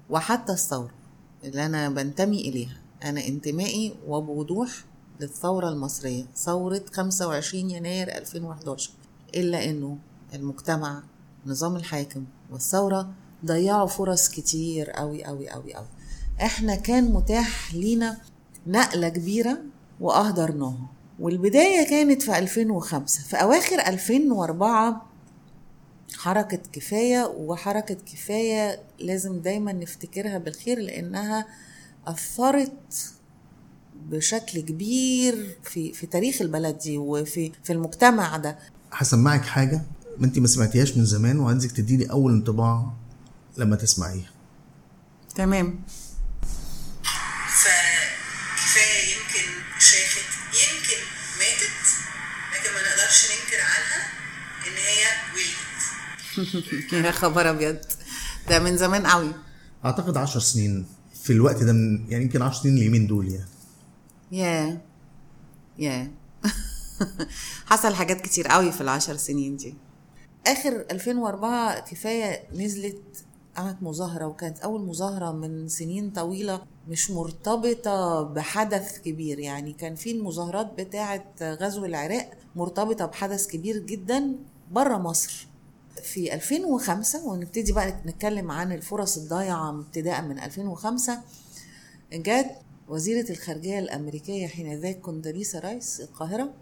وحتى 0.10 0.54
الثورة 0.54 0.92
اللي 1.44 1.66
أنا 1.66 1.90
بنتمي 1.90 2.42
إليها. 2.42 2.78
أنا 3.04 3.28
انتمائي 3.28 3.96
وبوضوح 4.08 4.70
للثورة 5.20 5.70
المصرية 5.70 6.26
ثورة 6.36 6.82
25 6.94 7.70
يناير 7.70 8.18
2011 8.18 8.92
إلا 9.36 9.70
أنه 9.70 9.98
المجتمع 10.34 11.04
النظام 11.46 11.76
الحاكم 11.76 12.26
والثورة 12.52 13.10
ضيعوا 13.46 13.88
فرص 13.88 14.30
كتير 14.30 14.90
قوي 14.92 15.24
قوي 15.24 15.50
قوي 15.50 15.74
قوي 15.74 15.88
إحنا 16.42 16.76
كان 16.76 17.14
متاح 17.14 17.74
لينا 17.76 18.18
نقلة 18.68 19.10
كبيرة 19.10 19.58
وأهدرناها. 20.02 20.90
والبداية 21.20 21.90
كانت 21.90 22.22
في 22.22 22.38
2005 22.38 23.24
في 23.24 23.36
أواخر 23.36 23.80
2004 23.88 25.09
حركة 26.18 26.60
كفاية 26.74 27.26
وحركة 27.38 27.94
كفاية 28.14 28.80
لازم 29.00 29.40
دايما 29.40 29.72
نفتكرها 29.74 30.38
بالخير 30.38 30.80
لأنها 30.80 31.46
أثرت 32.08 33.14
بشكل 34.10 34.60
كبير 34.60 35.58
في 35.64 35.94
في 35.94 36.08
تاريخ 36.08 36.42
البلد 36.42 36.78
دي 36.78 36.98
وفي 36.98 37.52
في 37.64 37.74
المجتمع 37.74 38.38
ده. 38.38 38.58
هسمعك 38.92 39.42
حاجة 39.46 39.82
ما 40.18 40.26
انت 40.26 40.40
ما 40.40 40.48
سمعتيهاش 40.48 40.98
من 40.98 41.06
زمان 41.06 41.40
وعايزك 41.40 41.72
تديني 41.72 42.12
أول 42.12 42.32
انطباع 42.34 42.92
لما 43.58 43.76
تسمعيها. 43.76 44.30
تمام. 45.36 45.80
يا 56.94 57.12
خبر 57.12 57.50
أبيض. 57.50 57.78
ده 58.50 58.60
من 58.60 58.78
زمان 58.78 59.08
قوي. 59.08 59.32
أعتقد 59.86 60.18
عشر 60.18 60.40
سنين 60.40 60.86
في 61.14 61.34
الوقت 61.34 61.64
ده 61.64 61.74
من 61.74 62.12
يعني 62.12 62.24
يمكن 62.24 62.42
عشر 62.42 62.64
سنين 62.64 62.78
اليمين 62.78 63.08
دول 63.08 63.28
يعني 63.28 63.50
يا. 64.32 64.82
يا. 65.80 66.12
حصل 67.66 67.94
حاجات 67.94 68.22
كتير 68.22 68.48
قوي 68.48 68.72
في 68.72 68.82
العشر 68.82 69.18
سنين 69.18 69.58
دي. 69.58 69.76
آخر 70.48 70.86
2004 70.92 71.80
كفاية 71.80 72.44
نزلت 72.54 73.02
قامت 73.58 73.78
مظاهرة 73.84 74.26
وكانت 74.26 74.60
أول 74.60 74.82
مظاهرة 74.82 75.32
من 75.32 75.68
سنين 75.68 76.10
طويلة 76.10 76.62
مش 76.90 77.12
مرتبطة 77.12 78.24
بحدث 78.24 79.00
كبير. 79.00 79.40
يعني 79.40 79.74
كان 79.74 79.96
في 79.96 80.12
المظاهرات 80.12 80.74
بتاعة 80.82 81.26
غزو 81.42 81.86
العراق 81.86 82.32
مرتبطة 82.56 83.06
بحدث 83.06 83.48
كبير 83.48 83.78
جدا 83.78 84.36
بره 84.72 84.98
مصر. 84.98 85.49
في 86.04 86.34
2005 86.34 87.26
ونبتدي 87.26 87.72
بقى 87.72 87.96
نتكلم 88.06 88.52
عن 88.52 88.72
الفرص 88.72 89.18
الضايعة 89.18 89.70
ابتداء 89.70 90.22
من 90.22 90.40
2005 90.40 91.22
جت 92.14 92.52
وزيرة 92.88 93.32
الخارجية 93.32 93.80
الأمريكية 93.80 94.48
حينذاك 94.48 95.00
كونداليسا 95.00 95.60
رايس 95.60 96.02
القاهرة 96.02 96.54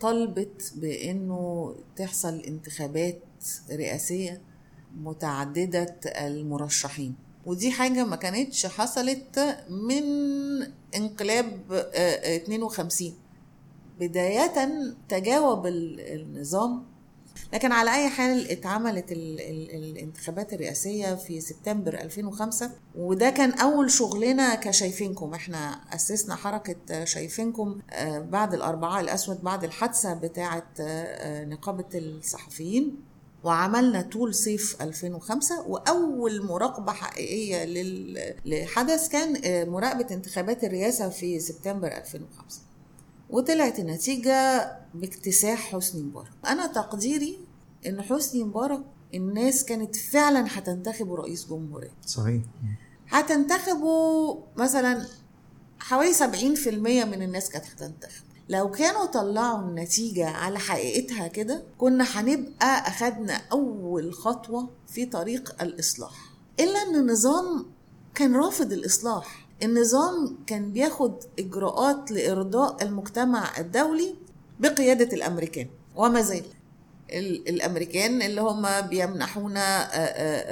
طلبت 0.00 0.72
بأنه 0.76 1.74
تحصل 1.96 2.40
انتخابات 2.40 3.22
رئاسية 3.70 4.40
متعددة 4.96 5.96
المرشحين. 6.06 7.14
ودي 7.46 7.70
حاجة 7.70 8.04
ما 8.04 8.16
كانتش 8.16 8.66
حصلت 8.66 9.56
من 9.70 10.02
انقلاب 10.96 11.60
52 11.72 13.12
بداية 14.00 14.52
تجاوب 15.08 15.66
النظام 15.66 16.84
لكن 17.52 17.72
على 17.72 17.94
أي 17.94 18.08
حال 18.08 18.50
اتعملت 18.50 19.12
ال 19.12 19.40
ال 19.40 19.74
الانتخابات 19.74 20.52
الرئاسية 20.52 21.14
في 21.14 21.40
سبتمبر 21.40 21.94
2005 21.94 22.70
وده 22.96 23.30
كان 23.30 23.50
أول 23.52 23.90
شغلنا 23.90 24.54
كشايفينكم. 24.54 25.34
إحنا 25.34 25.80
أسسنا 25.94 26.34
حركة 26.34 27.04
شايفينكم 27.04 27.78
بعد 28.30 28.54
الأربعاء 28.54 29.00
الأسود 29.00 29.42
بعد 29.42 29.64
الحادثة 29.64 30.14
بتاعه 30.14 30.66
نقابة 31.44 31.84
الصحفيين 31.94 32.96
وعملنا 33.44 34.02
طول 34.02 34.34
صيف 34.34 34.82
2005 34.82 35.60
وأول 35.68 36.42
مراقبة 36.46 36.92
حقيقية 36.92 37.64
للحدث 38.44 39.08
كان 39.08 39.40
مراقبة 39.70 40.06
انتخابات 40.10 40.64
الرئاسة 40.64 41.08
في 41.08 41.40
سبتمبر 41.40 41.88
2005 41.88 42.60
وطلعت 43.32 43.78
النتيجة 43.78 44.70
باكتساح 44.94 45.58
حسني 45.74 46.02
مبارك. 46.02 46.30
أنا 46.46 46.66
تقديري 46.66 47.38
إن 47.86 48.02
حسني 48.02 48.44
مبارك 48.44 48.80
الناس 49.14 49.64
كانت 49.64 49.96
فعلا 49.96 50.46
هتنتخبه 50.58 51.14
رئيس 51.16 51.46
جمهورية. 51.46 51.90
صحيح. 52.06 52.42
هتنتخبه 53.08 54.38
مثلا 54.56 55.06
حوالي 55.78 56.12
70% 56.14 56.68
من 57.04 57.22
الناس 57.22 57.48
كانت 57.50 57.64
هتنتخب. 57.66 58.22
لو 58.48 58.70
كانوا 58.70 59.06
طلعوا 59.06 59.58
النتيجة 59.68 60.28
على 60.28 60.58
حقيقتها 60.58 61.28
كده 61.28 61.62
كنا 61.78 62.04
هنبقى 62.04 62.88
أخدنا 62.88 63.40
أول 63.52 64.14
خطوة 64.14 64.70
في 64.88 65.06
طريق 65.06 65.62
الإصلاح. 65.62 66.32
إلا 66.60 66.82
أن 66.82 66.94
النظام 66.96 67.66
كان 68.14 68.36
رافض 68.36 68.72
الإصلاح. 68.72 69.41
النظام 69.62 70.38
كان 70.46 70.72
بياخد 70.72 71.14
إجراءات 71.38 72.10
لإرضاء 72.10 72.82
المجتمع 72.82 73.58
الدولي 73.58 74.14
بقيادة 74.60 75.16
الأمريكان. 75.16 75.66
وما 75.96 76.20
زال. 76.20 76.44
الأمريكان 77.48 78.22
اللي 78.22 78.40
هم 78.40 78.80
بيمنحونا 78.80 79.88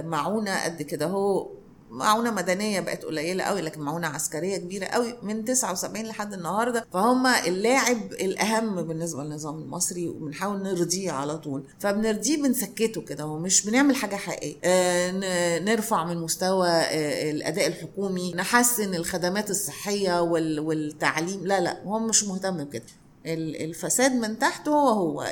معونه 0.03 0.65
قد 0.65 0.83
كده 0.83 1.07
هو 1.07 1.49
معونة 1.91 2.31
مدنية 2.31 2.81
بقت 2.81 3.05
قليلة 3.05 3.45
قوي 3.45 3.61
لكن 3.61 3.81
معونة 3.81 4.07
عسكرية 4.07 4.57
كبيرة 4.57 4.87
قوي 4.87 5.19
من 5.23 5.45
79 5.45 6.07
لحد 6.07 6.33
النهارده. 6.33 6.87
فهم 6.93 7.27
اللاعب 7.27 8.13
الأهم 8.13 8.83
بالنسبة 8.83 9.23
للنظام 9.25 9.59
المصري 9.59 10.09
وبنحاول 10.09 10.63
نرضيه 10.63 11.11
على 11.11 11.39
طول. 11.39 11.65
فبنرضيه 11.81 12.43
بنسكته 12.43 13.01
كده 13.01 13.27
ومش 13.27 13.67
بنعمل 13.67 13.97
حاجة 13.97 14.17
حقيقية. 14.17 14.57
آه 14.65 15.59
نرفع 15.59 16.05
من 16.05 16.17
مستوى 16.17 16.69
آه 16.69 17.31
الأداء 17.31 17.67
الحكومي 17.67 18.33
نحسن 18.35 18.95
الخدمات 18.95 19.51
الصحية 19.51 20.21
والتعليم. 20.23 21.47
لا 21.47 21.61
لا 21.61 21.83
هو 21.85 21.99
مش 21.99 22.25
مهتم 22.25 22.65
بكده. 22.65 22.83
الفساد 23.27 24.13
من 24.13 24.39
تحت 24.39 24.69
هو 24.69 24.89
هو 24.89 25.27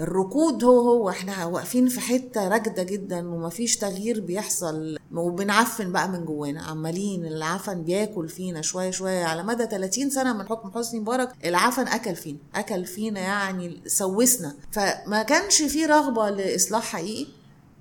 الركود 0.00 0.64
هو 0.64 0.80
هو. 0.80 1.10
إحنا 1.10 1.44
واقفين 1.46 1.88
في 1.88 2.00
حتة 2.00 2.48
راكدة 2.48 2.82
جدا 2.82 3.28
ومفيش 3.28 3.76
تغيير 3.76 4.20
بيحصل. 4.20 4.98
وبنعفن 5.14 5.92
بقى 5.92 6.08
من 6.08 6.24
جوانا 6.24 6.62
عمالين 6.62 7.26
العفن 7.26 7.82
بياكل 7.82 8.28
فينا 8.28 8.62
شوية 8.62 8.90
شوية. 8.90 9.24
على 9.24 9.42
مدى 9.42 9.66
30 9.66 10.10
سنة 10.10 10.32
من 10.32 10.48
حكم 10.48 10.70
حسني 10.70 11.00
مبارك 11.00 11.32
العفن 11.44 11.88
أكل 11.88 12.16
فينا 12.16 12.38
أكل 12.54 12.84
فينا 12.84 13.20
يعني 13.20 13.80
سوسنا. 13.86 14.54
فما 14.72 15.22
كانش 15.22 15.62
في 15.62 15.86
رغبة 15.86 16.30
لإصلاح 16.30 16.82
حقيقي 16.84 17.26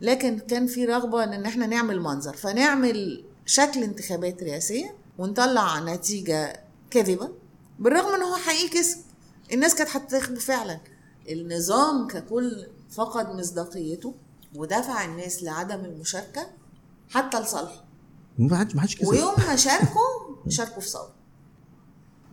لكن 0.01 0.39
كان 0.39 0.67
في 0.67 0.85
رغبة 0.85 1.23
إن 1.23 1.45
إحنا 1.45 1.65
نعمل 1.67 1.99
منظر. 2.01 2.33
فنعمل 2.33 3.23
شكل 3.45 3.83
انتخابات 3.83 4.43
رئاسية 4.43 4.95
ونطلع 5.17 5.79
نتيجة 5.79 6.59
كذبه 6.91 7.29
بالرغم 7.79 8.13
إن 8.15 8.21
هو 8.23 8.35
حقيقي 8.35 8.67
كسب. 8.67 8.97
الناس 9.53 9.75
كانت 9.75 9.89
هتنتخبه 9.89 10.39
فعلا. 10.39 10.79
النظام 11.29 12.07
ككل 12.07 12.67
فقد 12.89 13.35
مصداقيته 13.35 14.13
ودفع 14.55 15.05
الناس 15.05 15.43
لعدم 15.43 15.85
المشاركة 15.85 16.47
حتى 17.09 17.39
لصالحه. 17.39 17.83
ما 18.37 18.57
حدش 18.57 18.75
ما 18.75 18.81
حدش 18.81 18.95
كسب. 18.95 19.07
ويوم 19.07 19.33
ما 19.47 19.55
شاركوا 19.55 20.35
شاركوا 20.47 20.81
في 20.81 20.89
ثورة. 20.89 21.13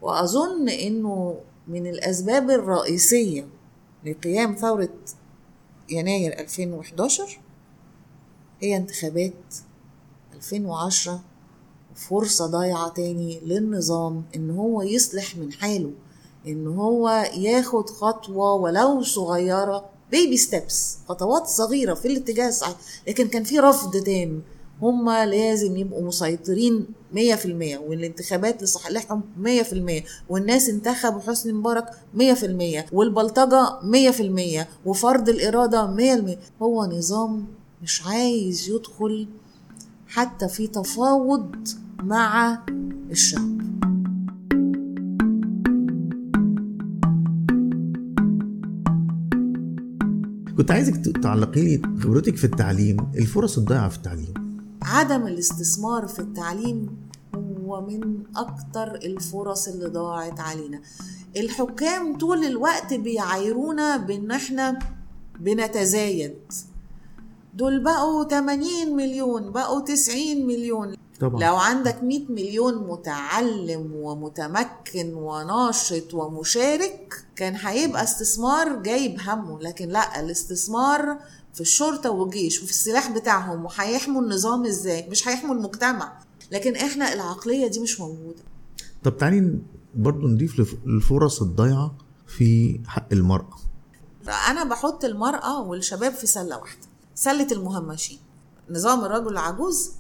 وأظن 0.03 0.69
إنه 0.69 1.41
من 1.69 1.87
الأسباب 1.87 2.51
الرئيسية 2.51 3.49
لقيام 4.07 4.55
ثورة 4.55 4.95
يناير 5.91 6.39
2011 6.41 7.41
هي 8.61 8.77
انتخابات 8.77 9.55
2010 10.35 11.21
فرصه 11.95 12.47
ضايعة 12.47 12.89
تاني 12.89 13.41
للنظام 13.41 14.25
إن 14.37 14.51
هو 14.51 14.83
يصلح 14.83 15.37
من 15.37 15.53
حاله 15.53 15.93
إن 16.49 16.67
هو 16.67 17.09
ياخد 17.37 17.91
خطوة 17.91 18.53
ولو 18.55 19.03
صغيرة 19.03 19.85
بيبي 20.11 20.37
ستيبس 20.37 20.99
خطوات 21.09 21.47
صغيرة 21.47 21.95
في 21.95 22.09
الاتجاه 22.09 22.49
الصحيح 22.49 22.77
لكن 23.09 23.29
كان 23.29 23.45
في 23.45 23.59
رفض 23.59 23.97
تام. 23.97 24.43
هما 24.83 25.27
لازم 25.27 25.77
يبقوا 25.77 26.03
مسيطرين 26.07 26.87
100% 27.15 27.19
والانتخابات 27.87 28.63
لصالحهم 28.63 29.23
100% 29.45 30.03
والناس 30.29 30.69
انتخبوا 30.69 31.21
حسني 31.21 31.53
مبارك 31.53 31.91
100% 32.15 32.21
والبلطجة 32.93 33.81
100% 34.63 34.67
وفرض 34.87 35.29
الإرادة 35.29 35.97
100% 36.59 36.63
هو 36.63 36.85
نظام 36.85 37.47
مش 37.83 38.07
عايز 38.07 38.69
يدخل 38.69 39.29
حتى 40.09 40.49
في 40.49 40.67
تفاوض 40.67 41.69
مع 42.03 42.59
الشعب. 43.11 43.96
كنت 50.57 50.71
عايزك 50.71 51.19
تعلقي 51.23 51.63
لي 51.63 51.83
خبرتك 52.03 52.37
في 52.37 52.45
التعليم 52.45 52.97
الفرص 53.15 53.59
الضائعه 53.59 53.89
في 53.89 53.97
التعليم. 53.97 54.35
عدم 54.83 55.27
الاستثمار 55.27 56.07
في 56.07 56.19
التعليم 56.19 56.97
هو 57.35 57.87
من 57.87 58.23
أكتر 58.37 58.95
الفرص 58.95 59.69
اللي 59.69 59.87
ضاعت 59.87 60.41
علينا. 60.41 60.81
الحكام 61.37 62.19
طول 62.19 62.45
الوقت 62.45 62.95
بيعايرونا 62.95 63.97
بإن 63.97 64.31
إحنا 64.31 64.79
بنتزايد. 65.41 66.35
دول 67.55 67.85
بقوا 67.85 68.25
80 68.25 68.97
مليون 68.97 69.53
بقوا 69.53 69.81
90 69.81 70.47
مليون. 70.47 70.95
طبعا. 71.21 71.41
لو 71.45 71.57
عندك 71.57 72.03
100 72.03 72.27
مليون 72.29 72.75
متعلم 72.89 73.91
ومتمكن 73.95 75.15
وناشط 75.15 76.15
ومشارك 76.15 77.25
كان 77.37 77.55
هيبقى 77.57 78.03
استثمار 78.03 78.77
جايب 78.83 79.21
همه. 79.21 79.61
لكن 79.61 79.89
لأ 79.89 80.21
الاستثمار 80.21 81.19
في 81.55 81.61
الشرطة 81.61 82.11
والجيش 82.11 82.63
وفي 82.63 82.71
السلاح 82.71 83.11
بتاعهم 83.11 83.65
وهيحموا 83.65 84.23
النظام 84.23 84.67
إزاي؟ 84.67 85.09
مش 85.09 85.29
هيحموا 85.29 85.55
المجتمع. 85.55 86.19
لكن 86.53 86.77
إحنا 86.77 87.13
العقلية 87.13 87.67
دي 87.67 87.81
مش 87.81 88.01
موجودة. 88.01 88.43
طب 89.05 89.17
تعالي 89.17 89.59
برضو 89.95 90.27
نضيف 90.27 90.61
لف- 90.61 90.77
الفرص 90.87 91.43
الضايعه 91.43 91.95
في 92.27 92.81
حق 92.87 93.09
المرأة. 93.13 93.57
أنا 94.51 94.65
بحط 94.65 95.05
المرأة 95.05 95.63
والشباب 95.63 96.13
في 96.13 96.27
سلة 96.27 96.59
واحدة 96.59 96.87
سلة 97.15 97.47
المهمشين. 97.53 98.19
نظام 98.71 99.05
الرجل 99.05 99.33
العجوز 99.33 99.93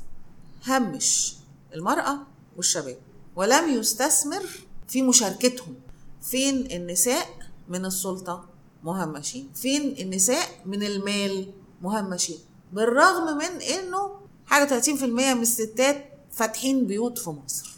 همش 0.66 1.36
المرأة 1.74 2.18
والشباب 2.56 2.96
ولم 3.36 3.78
يستثمر 3.78 4.42
في 4.88 5.02
مشاركتهم. 5.02 5.74
فين 6.22 6.70
النساء 6.72 7.26
من 7.68 7.84
السلطة؟ 7.84 8.44
مهمشين. 8.84 9.48
فين 9.54 9.96
النساء 10.00 10.48
من 10.66 10.82
المال؟ 10.82 11.52
مهمشين. 11.82 12.38
بالرغم 12.72 13.38
من 13.38 13.62
إنه 13.62 14.10
حاجة 14.46 14.80
30% 14.80 15.34
من 15.34 15.42
الستات 15.42 16.04
فاتحين 16.32 16.86
بيوت 16.86 17.18
في 17.18 17.30
مصر. 17.30 17.76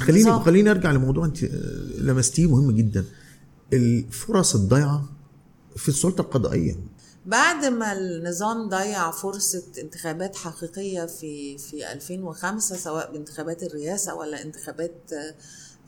خليني. 0.00 0.32
خليني 0.40 0.70
أرجع 0.70 0.90
لموضوع 0.90 1.24
أنت 1.24 1.44
لمستيه 1.98 2.46
مهم 2.46 2.70
جدا. 2.70 3.04
الفرص 3.72 4.54
الضايعة 4.54 5.04
في 5.76 5.88
السلطة 5.88 6.20
القضائية 6.20 6.76
بعد 7.26 7.64
ما 7.64 7.92
النظام 7.92 8.68
ضيع 8.68 9.10
فرصة 9.10 9.62
انتخابات 9.78 10.36
حقيقية 10.36 11.06
في 11.06 11.58
في 11.58 11.92
2005 11.92 12.76
سواء 12.76 13.12
بانتخابات 13.12 13.62
الرئاسة 13.62 14.14
ولا 14.14 14.42
انتخابات 14.42 15.10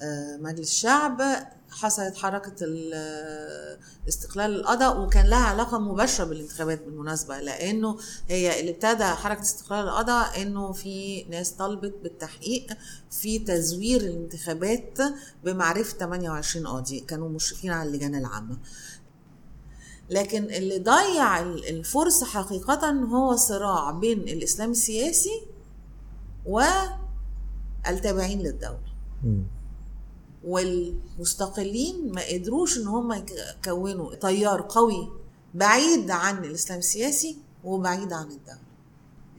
آه، 0.02 0.36
مجلس 0.36 0.70
الشعب 0.70 1.22
حصلت 1.70 2.16
حركة 2.16 2.54
آه، 2.94 3.78
استقلال 4.08 4.60
القضاء 4.60 5.00
وكان 5.00 5.26
لها 5.26 5.44
علاقة 5.44 5.78
مباشرة 5.78 6.24
بالانتخابات 6.24 6.82
بالمناسبة 6.82 7.38
لأنه 7.40 7.98
هي 8.28 8.60
اللي 8.60 8.70
ابتدى 8.70 9.04
حركة 9.04 9.40
استقلال 9.40 9.84
القضاء 9.88 10.42
إنه 10.42 10.72
في 10.72 11.24
ناس 11.24 11.50
طلبت 11.50 11.94
بالتحقيق 12.02 12.66
في 13.10 13.38
تزوير 13.38 14.00
الانتخابات 14.00 14.98
بمعرفة 15.44 15.98
28 15.98 16.66
قاضي 16.66 17.00
كانوا 17.00 17.28
مشرفين 17.28 17.70
على 17.70 17.88
اللجان 17.88 18.14
العامة. 18.14 18.58
لكن 20.10 20.44
اللي 20.44 20.78
ضيع 20.78 21.40
ال- 21.40 21.68
الفرصة 21.68 22.26
حقيقة 22.26 22.90
هو 22.90 23.36
صراع 23.36 23.90
بين 23.90 24.18
الإسلام 24.20 24.70
السياسي 24.70 25.42
والتابعين 26.46 28.38
للدولة. 28.42 28.78
والمستقلين 30.44 32.12
ما 32.12 32.22
قدروش 32.32 32.78
إن 32.78 32.86
هم 32.86 33.12
يكونوا 33.66 34.14
تيار 34.14 34.66
قوي 34.68 35.08
بعيد 35.54 36.10
عن 36.10 36.44
الإسلام 36.44 36.78
السياسي 36.78 37.36
وبعيد 37.64 38.12
عن 38.12 38.24
الدولة. 38.30 38.58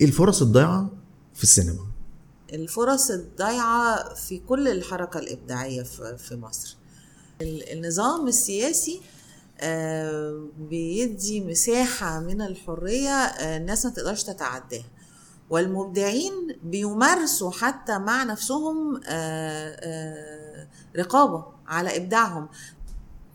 الفرص 0.02 0.42
الضايعة 0.42 0.90
في 1.34 1.44
السينما؟ 1.44 1.86
الفرص 2.54 3.12
الضايعة 3.12 4.14
في 4.14 4.40
كل 4.40 4.68
الحركة 4.68 5.20
الإبداعية 5.20 5.84
في 5.84 6.18
في 6.18 6.36
مصر. 6.36 6.78
ال- 7.42 7.70
النظام 7.72 8.28
السياسي 8.28 9.02
بيدي 10.58 11.42
مساحة 11.42 12.20
من 12.20 12.42
الحرية 12.42 13.10
آه، 13.10 13.58
الناس 13.58 13.86
ما 13.86 13.92
تقدرش 13.92 14.24
تتعداها. 14.24 14.86
والمبدعين 15.50 16.34
بيمارسوا 16.64 17.52
حتى 17.52 17.98
مع 17.98 18.24
نفسهم 18.24 18.96
آه، 18.96 19.78
آه، 19.80 20.68
رقابة 20.98 21.46
على 21.68 21.98
إبداعهم. 21.98 22.48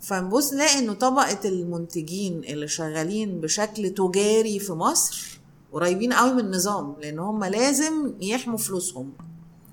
فنبص 0.01 0.53
نلاقي 0.53 0.79
إنه 0.79 0.93
طبقة 0.93 1.49
المنتجين 1.49 2.45
اللي 2.45 2.69
شغالين 2.69 3.41
بشكل 3.41 3.91
تجاري 3.91 4.59
في 4.59 4.73
مصر 4.73 5.41
قريبين 5.73 6.13
قوي 6.13 6.33
من 6.33 6.41
النظام 6.41 6.97
لأن 7.01 7.19
هم 7.19 7.45
لازم 7.45 8.15
يحموا 8.21 8.59
فلوسهم. 8.59 9.13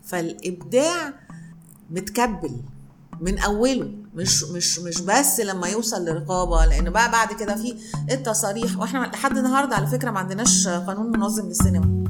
فالإبداع 0.03 1.13
متكبل 1.89 2.62
من 3.21 3.39
أوله. 3.39 3.91
مش 4.19 4.43
مش 4.43 4.79
مش 4.79 5.01
بس 5.01 5.39
لما 5.39 5.67
يوصل 5.67 6.05
لرقابه 6.05 6.65
لأن 6.65 6.89
بقى 6.89 7.12
بعد 7.12 7.34
كده 7.34 7.55
في 7.55 7.75
التصاريح 8.12 8.77
وإحنا 8.79 8.99
لحد 9.13 9.38
النهارده 9.38 9.75
على 9.75 9.88
فكرة 9.88 10.12
ما 10.12 10.19
عندناش 10.19 10.67
قانون 10.67 11.17
منظم 11.17 11.45
للسينما. 11.47 12.08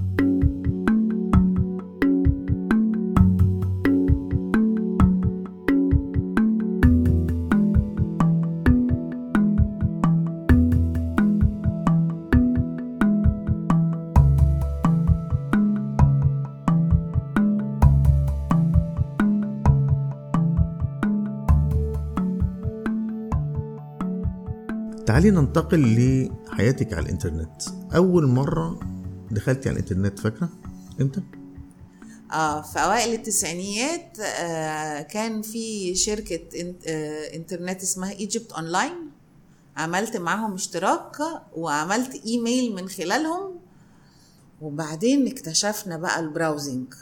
تعالي 25.19 25.31
ننتقل 25.31 25.79
لحياتك 26.47 26.93
على 26.93 27.05
الإنترنت؟ 27.05 27.61
أول 27.95 28.27
مرة 28.27 28.79
دخلتي 29.31 29.69
على 29.69 29.75
الإنترنت 29.79 30.19
فاكرة؟ 30.19 30.49
إمتى؟ 31.01 31.21
آه 32.31 32.61
في 32.61 32.79
أوائل 32.79 33.13
التسعينيات 33.13 34.17
آه 34.19 35.01
كان 35.01 35.41
في 35.41 35.95
شركة 35.95 36.39
إن- 36.53 36.87
آه 36.87 37.35
إنترنت 37.35 37.81
اسمها 37.83 38.11
Egypt 38.11 38.51
Online 38.51 38.93
عملت 39.77 40.17
معاهم 40.17 40.53
اشتراك 40.53 41.17
وعملت 41.55 42.25
إيميل 42.25 42.75
من 42.75 42.89
خلالهم. 42.89 43.59
وبعدين 44.61 45.27
اكتشفنا 45.27 45.97
بقى 45.97 46.19
ال 46.19 46.27
browsing. 46.27 46.93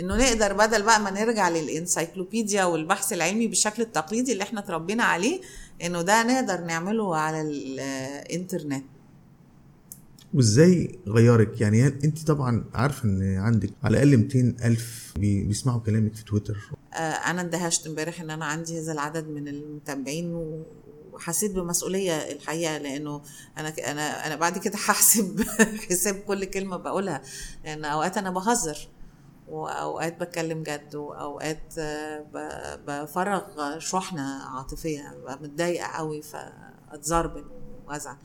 إنه 0.00 0.16
نقدر 0.16 0.52
بدل 0.52 0.82
بقى 0.82 1.00
ما 1.00 1.10
نرجع 1.10 1.48
لل 1.48 1.65
encyclopedia 1.65 2.64
والبحث 2.64 3.12
العلمي 3.12 3.46
بالشكل 3.46 3.82
التقليدي 3.82 4.32
اللي 4.32 4.42
إحنا 4.42 4.60
اتربينا 4.60 5.04
عليه 5.04 5.40
إنه 5.82 6.02
ده 6.02 6.22
نقدر 6.22 6.60
نعمله 6.64 7.16
على 7.16 7.40
الإنترنت. 7.42 8.84
وإزاي 10.34 10.98
غيرك؟ 11.08 11.60
يعني 11.60 11.86
أنت 11.86 12.26
طبعا 12.26 12.64
عارفة 12.74 13.04
إن 13.04 13.36
عندك 13.36 13.70
على 13.82 14.02
الأقل 14.02 14.16
200 14.16 14.56
ألف 14.64 15.12
بي- 15.16 15.44
بيسمعوا 15.44 15.80
كلامك 15.80 16.14
في 16.14 16.24
تويتر؟ 16.24 16.56
آه، 16.94 16.96
أنا 16.96 17.40
اندهشت 17.40 17.86
امبارح 17.86 18.20
إن 18.20 18.30
أنا 18.30 18.44
عندي 18.44 18.80
هذا 18.80 18.92
العدد 18.92 19.28
من 19.28 19.48
المتابعين 19.48 20.34
و- 20.34 20.62
وحسيت 21.12 21.50
بمسؤولية 21.52 22.12
الحقيقة 22.32 22.78
لأنه 22.78 23.20
أنا 23.58 23.68
أنا 23.90 24.26
أنا 24.26 24.36
بعد 24.36 24.58
كده 24.58 24.74
هحسب 24.74 25.42
حساب 25.90 26.14
كل 26.14 26.44
كلمة 26.44 26.76
بقولها 26.76 27.22
لأن 27.64 27.84
أوقات 27.84 28.18
أنا 28.18 28.30
بهزر. 28.30 28.88
وأوقات 29.50 30.20
بتكلم 30.20 30.62
جد 30.62 30.94
وأوقات 30.94 31.74
بفرغ 32.86 33.78
شحنة 33.78 34.42
عاطفية 34.44 35.18
متضايقة 35.40 35.86
قوي 35.86 36.22
فاتزربن 36.22 37.44
وأزعل. 37.86 38.16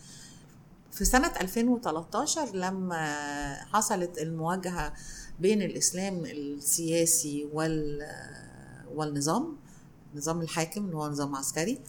في 0.91 1.05
سنة 1.05 1.33
2013 1.41 2.55
لما 2.55 3.55
حصلت 3.73 4.17
المواجهة 4.17 4.93
بين 5.39 5.61
الإسلام 5.61 6.25
السياسي 6.25 7.49
وال 7.53 8.07
والنظام 8.95 9.57
النظام 10.13 10.41
الحاكم 10.41 10.85
اللي 10.85 10.95
هو 10.97 11.07
نظام 11.07 11.35
عسكري 11.35 11.79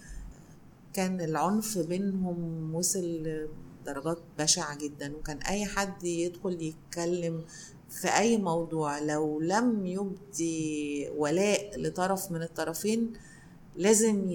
كان 0.93 1.21
العنف 1.21 1.79
بينهم 1.79 2.75
وصل 2.75 3.01
لدرجات 3.83 4.19
بشعة 4.39 4.77
جدا 4.79 5.17
وكان 5.17 5.39
أي 5.39 5.67
حد 5.67 6.05
يدخل 6.05 6.63
يتكلم 6.63 7.45
في 7.91 8.09
أي 8.09 8.37
موضوع 8.37 8.99
لو 8.99 9.41
لم 9.41 9.87
يبدي 9.87 11.09
ولاء 11.17 11.81
لطرف 11.81 12.31
من 12.31 12.43
الطرفين 12.43 13.13
لازم. 13.77 14.31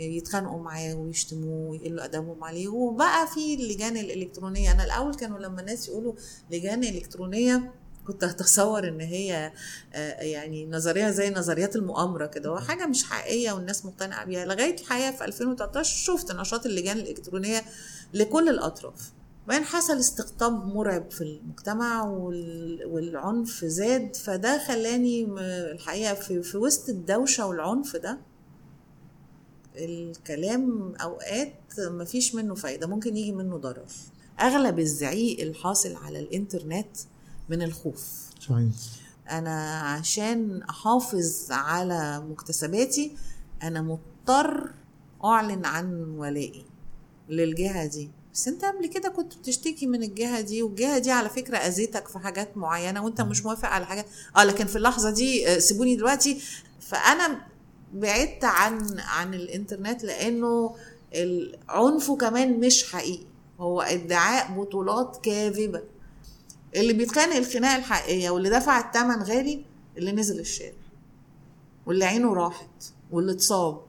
يتخانقوا 0.00 0.62
معاه 0.62 0.94
ويشتموه 0.94 1.70
ويقلوا 1.70 2.04
أدبهم 2.04 2.44
عليه. 2.44 2.68
وبقى 2.68 3.26
في 3.26 3.54
اللجان 3.54 3.96
الإلكترونية. 3.96 4.72
أنا 4.72 4.84
الأول 4.84 5.14
كانوا 5.14 5.38
لما 5.38 5.60
الناس 5.60 5.88
يقولوا 5.88 6.12
لجان 6.50 6.84
إلكترونية 6.84 7.72
كنت 8.06 8.24
اتصور 8.24 8.88
إن 8.88 9.00
هي 9.00 9.52
آه، 9.94 10.22
يعني 10.22 10.66
نظرية 10.66 11.10
زي 11.10 11.30
نظريات 11.30 11.76
المؤامرة 11.76 12.26
كده. 12.26 12.52
وحاجه 12.52 12.86
مش 12.86 13.04
حقيقية 13.04 13.52
والناس 13.52 13.86
مقتنعة 13.86 14.24
بيها. 14.24 14.44
لغاية 14.44 14.74
الحقيقة 14.80 15.10
في 15.10 15.24
2013 15.24 15.96
شفت 15.96 16.32
نشاط 16.32 16.66
اللجان 16.66 16.98
الإلكترونية 16.98 17.62
لكل 18.14 18.48
الأطراف. 18.48 19.12
وبعدين 19.48 19.66
حصل 19.66 19.98
استقطاب 19.98 20.66
مرعب 20.66 21.10
في 21.10 21.20
المجتمع 21.24 22.02
وال- 22.04 22.84
والعنف 22.86 23.64
زاد 23.64 24.16
فده 24.16 24.64
خلاني 24.66 25.24
الحقيقة 25.72 26.14
في, 26.14 26.42
في 26.42 26.56
وسط 26.56 26.88
الدوشة 26.88 27.46
والعنف 27.46 27.96
ده 27.96 28.18
الكلام 29.76 30.94
أوقات 30.96 31.54
مفيش 31.78 32.34
منه 32.34 32.54
فايدة 32.54 32.86
ممكن 32.86 33.16
يجي 33.16 33.32
منه 33.32 33.56
ضرر. 33.56 33.86
أغلب 34.40 34.78
الزعيق 34.78 35.40
الحاصل 35.40 35.94
على 35.96 36.20
الإنترنت 36.20 36.96
من 37.48 37.62
الخوف. 37.62 38.30
صحيح. 38.40 38.68
أنا 39.30 39.80
عشان 39.80 40.62
أحافظ 40.62 41.46
على 41.50 42.20
مكتسباتي 42.30 43.16
أنا 43.62 43.82
مضطر 43.82 44.70
أعلن 45.24 45.64
عن 45.64 45.94
ولائي 46.18 46.64
للجهة 47.28 47.86
دي. 47.86 48.10
بس 48.38 48.48
انت 48.48 48.64
قبل 48.64 48.86
كده 48.86 49.08
كنت 49.08 49.36
بتشتكي 49.36 49.86
من 49.86 50.02
الجهة 50.02 50.40
دي 50.40 50.62
والجهة 50.62 50.98
دي 50.98 51.10
على 51.10 51.28
فكرة 51.28 51.56
أذيتك 51.56 52.08
في 52.08 52.18
حاجات 52.18 52.56
معينة 52.56 53.04
وانت 53.04 53.20
مش 53.20 53.44
موافق 53.44 53.68
على 53.68 53.86
حاجات 53.86 54.06
آه 54.36 54.44
لكن 54.44 54.66
في 54.66 54.76
اللحظة 54.76 55.10
دي 55.10 55.48
آه، 55.48 55.58
سيبوني 55.58 55.96
دلوقتي. 55.96 56.42
فأنا 56.80 57.40
بعدت 57.94 58.44
عن 58.44 59.00
عن 59.00 59.34
الإنترنت 59.34 60.04
لأنه 60.04 60.76
العنف 61.14 62.10
كمان 62.10 62.60
مش 62.60 62.92
حقيقي. 62.92 63.26
هو 63.60 63.80
ادعاء 63.82 64.52
بطولات 64.60 65.18
كاذبة. 65.22 65.82
اللي 66.76 66.92
بيتخانق 66.92 67.36
الخناقة 67.36 67.76
الحقيقية 67.76 68.30
واللي 68.30 68.50
دفع 68.50 68.80
الثمن 68.80 69.22
غالي 69.22 69.64
اللي 69.96 70.12
نزل 70.12 70.40
الشارع. 70.40 70.72
واللي 71.86 72.04
عينه 72.04 72.34
راحت 72.34 72.84
واللي 73.10 73.32
اتصاب 73.32 73.80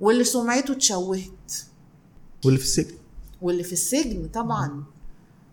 واللي 0.00 0.24
سمعته 0.24 0.72
اتشوهت. 0.72 1.70
واللي 2.44 2.58
في 2.58 2.64
السجن. 2.64 2.94
واللي 3.42 3.62
في 3.64 3.72
السجن 3.72 4.28
طبعا. 4.28 4.84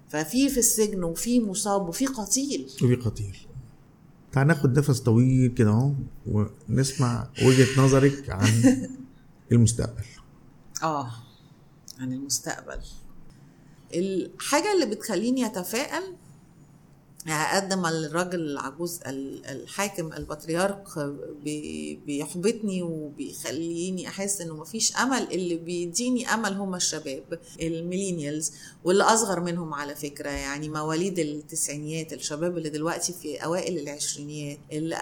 ففي 0.10 0.50
في 0.50 0.58
السجن 0.58 1.04
وفي 1.04 1.42
مصاب 1.42 1.90
وفي 1.90 2.06
قتيل. 2.06 2.70
وفي 2.84 2.96
قتيل. 2.96 3.38
تعال 4.32 4.48
ناخد 4.48 4.80
نفس 4.80 5.00
طويل 5.00 5.48
كده 5.54 5.70
أهو 5.70 5.94
ونسمع 6.28 7.30
وجهة 7.46 7.82
نظرك 7.82 8.30
عن 8.30 8.88
المستقبل. 9.52 10.04
آه 10.84 11.12
عن 12.00 12.14
المستقبل. 12.14 12.80
الحاجة 13.94 14.74
اللي 14.74 14.96
بتخليني 14.96 15.46
أتفائل 15.46 16.04
أقدم 17.28 17.86
الراجل 17.86 18.40
العجوز 18.40 19.00
ال- 19.08 19.46
الحاكم 19.46 20.14
البطريرك 20.14 20.84
بي- 21.44 22.00
بيحبطني 22.06 22.82
وبيخليني 22.82 24.08
أحس 24.08 24.42
إنه 24.42 24.56
مفيش 24.56 24.96
أمل 24.98 25.32
اللي 25.32 25.56
بيديني 25.56 26.34
أمل 26.34 26.54
هم 26.54 26.76
الشباب 26.76 27.40
ال 27.62 27.69
millennials 27.69 28.52
واللي 28.84 29.04
أصغر 29.04 29.40
منهم 29.40 29.74
على 29.74 29.96
فكرة 29.96 30.30
يعني 30.30 30.70
مواليد 30.70 31.20
التسعينيات 31.20 32.14
الشباب 32.14 32.58
اللي 32.58 32.70
دلوقتي 32.70 33.14
في 33.14 33.38
أوائل 33.38 33.80
العشرينيات 33.80 34.58
اللي 34.72 34.98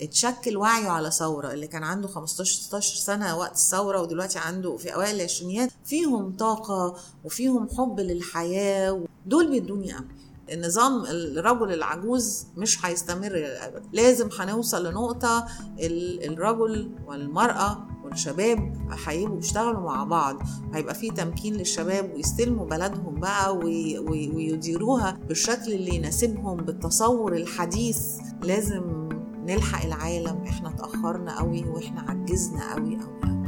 اتشكل 0.00 0.56
وعيه 0.56 0.88
على 0.88 1.10
ثورة 1.10 1.52
اللي 1.52 1.66
كان 1.66 1.82
عنده 1.84 2.08
15 2.08 2.62
16 2.62 2.96
سنة 2.96 3.36
وقت 3.38 3.52
الثورة 3.54 4.02
ودلوقتي 4.02 4.38
عنده 4.38 4.76
في 4.76 4.94
أوائل 4.94 5.14
العشرينيات 5.16 5.70
فيهم 5.84 6.36
طاقة 6.36 6.96
وفيهم 7.24 7.68
حب 7.78 8.00
للحياة 8.00 9.04
دول 9.26 9.50
بيدوني 9.50 9.98
أمل. 9.98 10.04
النظام 10.52 11.04
الرجل 11.06 11.72
العجوز 11.72 12.46
مش 12.56 12.86
هيستمر 12.86 13.28
للأبد. 13.32 13.82
لازم 13.92 14.28
هنوصل 14.38 14.86
لنقطة 14.86 15.46
ال- 15.80 16.32
الرجل 16.32 16.90
والمرأة 17.06 17.86
والشباب 18.04 18.74
هيبقوا 19.06 19.36
بيشتغلوا 19.36 19.80
مع 19.80 20.04
بعض. 20.04 20.36
هيبقى 20.74 20.94
في 20.94 21.10
تمكين 21.10 21.54
للشباب 21.54 22.12
ويستلموا 22.14 22.66
بلدهم 22.66 23.20
بقى 23.20 23.56
وي- 23.56 23.98
وي- 23.98 24.30
ويديروها 24.30 25.18
بالشكل 25.28 25.72
اللي 25.72 25.94
يناسبهم 25.94 26.56
بالتصور 26.56 27.36
الحديث. 27.36 27.98
لازم 28.42 29.08
نلحق 29.46 29.84
العالم. 29.84 30.42
إحنا 30.48 30.68
اتأخرنا 30.68 31.38
قوي 31.38 31.64
وإحنا 31.64 32.00
عجزنا 32.00 32.74
قوي 32.74 32.96
قوي 32.96 33.20
قوي. 33.22 33.43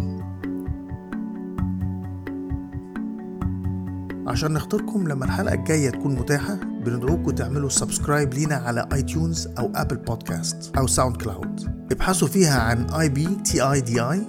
عشان 4.26 4.52
نخطركم 4.52 5.08
لما 5.08 5.24
الحلقة 5.24 5.54
الجاية 5.54 5.90
تكون 5.90 6.14
متاحة 6.14 6.54
بندعوكم 6.54 7.30
تعملوا 7.30 7.68
subscribe 7.68 8.34
لينا 8.34 8.54
على 8.54 8.88
iTunes 8.92 9.48
أو 9.58 9.72
Apple 9.74 9.96
Podcast 9.96 10.76
أو 10.76 10.86
SoundCloud 10.86 11.86
ابحثوا 11.92 12.28
فيها 12.28 12.60
عن 12.60 12.90
I 12.90 13.08
B 13.08 13.28
T 13.44 13.60
I 13.60 13.80
D 13.80 14.00
I 14.00 14.22